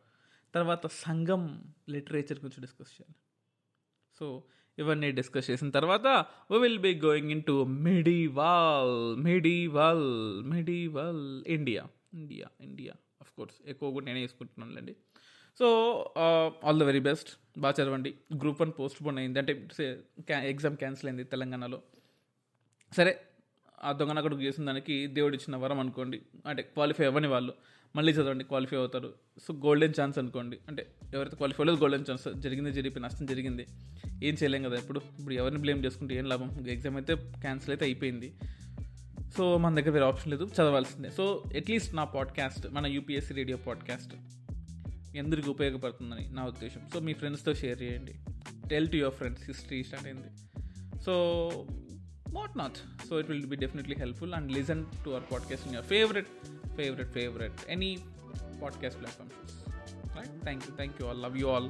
తర్వాత 0.54 0.88
సంఘం 0.88 1.74
లిటరేచర్ 1.90 2.40
గురించి 2.40 2.62
డిస్కస్ 2.62 2.92
చేయాలి. 2.94 3.16
సో 4.20 4.44
ఇవన్నీ 4.80 5.12
డిస్కస్ 5.12 5.50
చేసిన 5.50 5.70
తర్వాత 5.70 6.26
we 6.52 6.60
will 6.60 6.80
be 6.80 7.02
going 7.06 7.32
into 7.44 7.64
medieval 7.64 9.24
medieval 9.24 10.44
medieval 10.44 11.44
India 11.48 11.88
India 12.14 12.48
India 12.62 12.94
of 13.22 13.32
course 13.32 13.56
ఎక్కువ 13.66 13.92
కూడా 13.92 14.06
నేనే 14.06 14.22
వేసుకుంటున్నానులేండి 14.22 14.96
so 15.60 15.70
all 16.64 16.80
the 16.80 16.84
very 16.84 17.00
best. 17.00 17.30
బాగా 17.58 17.84
చదవండి. 17.84 18.14
గ్రూప్ 18.36 18.62
వన్ 18.62 18.72
పోస్ట్ 18.80 19.06
పోన్ 19.06 19.18
అయింది. 19.18 19.40
అంటే 19.40 19.68
ఎగ్జామ్ 20.32 20.78
క్యాన్సిల్ 20.78 21.10
అయింది 21.10 21.24
తెలంగాణలో. 21.24 21.82
సరే 22.98 23.22
ఆ 23.84 23.92
దొంగన 23.92 24.18
అక్కడ 24.18 24.34
చేసిన 24.34 24.66
దానికి 24.66 25.08
దేవుడు 25.08 25.36
ఇచ్చిన 25.36 25.56
వరం 25.56 25.80
అనుకోండి. 25.80 26.22
అంటే 26.48 26.62
క్వాలిఫై 26.62 27.06
అవ్వని 27.06 27.28
వాళ్ళు 27.28 27.54
మళ్ళీ 27.96 28.14
చదవండి 28.14 28.44
క్వాలిఫై 28.44 28.78
అవుతారు. 28.78 29.14
సో 29.48 29.54
గోల్డెన్ 29.54 29.94
ఛాన్స్ 30.02 30.20
అనుకోండి. 30.20 30.60
అంటే 30.68 30.88
ఎవరైతే 31.14 31.36
క్వాలిఫై 31.36 31.64
అవ్వలేదు 31.64 31.82
గోల్డెన్ 31.82 32.06
ఛాన్స్. 32.10 32.42
జరిగింది 32.42 32.72
జరిపి 32.72 33.00
నష్టం 33.00 33.26
జరిగింది. 33.26 33.68
ఏం 34.24 34.34
చేయలేం 34.34 34.64
కదా 34.64 34.76
ఇప్పుడు 34.76 35.02
ఇప్పుడు 35.20 35.34
ఎవరిని 35.34 35.60
బ్లేమ్ 35.60 35.86
చేసుకుంటే 35.86 36.16
ఏం 36.16 36.26
లాభం? 36.26 36.68
ఎగ్జామ్ 36.68 36.96
అయితే 36.96 37.16
క్యాన్సిల్ 37.16 37.72
అయితే 37.72 37.86
అయిపోయింది. 37.86 38.34
సో 39.38 39.58
మన 39.58 39.76
దగ్గర 39.76 39.90
వేరే 39.90 40.06
ఆప్షన్ 40.06 40.32
లేదు. 40.32 40.44
చదవాల్సిందే. 40.44 41.10
సో 41.10 41.44
అట్లీస్ట్ 41.58 41.96
నా 41.96 42.04
పాడ్కాస్ట్ 42.04 42.68
మన 42.68 42.88
యూపీఎస్సీ 42.88 43.34
రేడియో 43.34 43.58
పాడ్కాస్ట్. 43.58 44.14
ఎందుకు 45.18 45.52
ఉపయోగపడుతుందని 45.52 46.26
నా 46.32 46.44
ఉద్దేశం. 46.46 46.82
సో 46.94 47.00
మీ 47.00 47.14
ఫ్రెండ్స్తో 47.14 47.54
షేర్ 47.54 47.80
చేయండి. 47.84 48.16
Tell 48.70 48.90
to 48.92 48.96
your 48.96 49.14
friends 49.14 49.44
history 49.48 49.84
start 49.84 50.08
అయింది 50.08 50.30
so 51.04 51.14
what 52.30 52.58
not 52.58 52.78
so 53.10 53.20
it 53.20 53.30
will 53.32 53.46
be 53.46 53.56
definitely 53.56 53.96
helpful 54.00 54.34
and 54.34 54.52
listen 54.52 54.86
to 55.06 55.10
our 55.10 55.26
podcast 55.32 55.68
in 55.68 55.76
your 55.76 55.88
favourite 55.88 56.30
favourite 56.76 57.12
favourite 57.12 57.60
any 57.70 57.92
podcast 58.62 59.00
platforms 59.00 59.38
right 60.18 60.36
thank 60.44 60.64
you 60.70 60.76
thank 60.76 60.96
you 61.02 61.08
all 61.08 61.22
love 61.24 61.38
you 61.38 61.48
all 61.48 61.70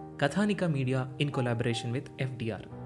Kathanika 0.21 0.71
Media 0.71 1.07
in 1.17 1.31
collaboration 1.31 1.91
with 1.91 2.15
FDR. 2.17 2.80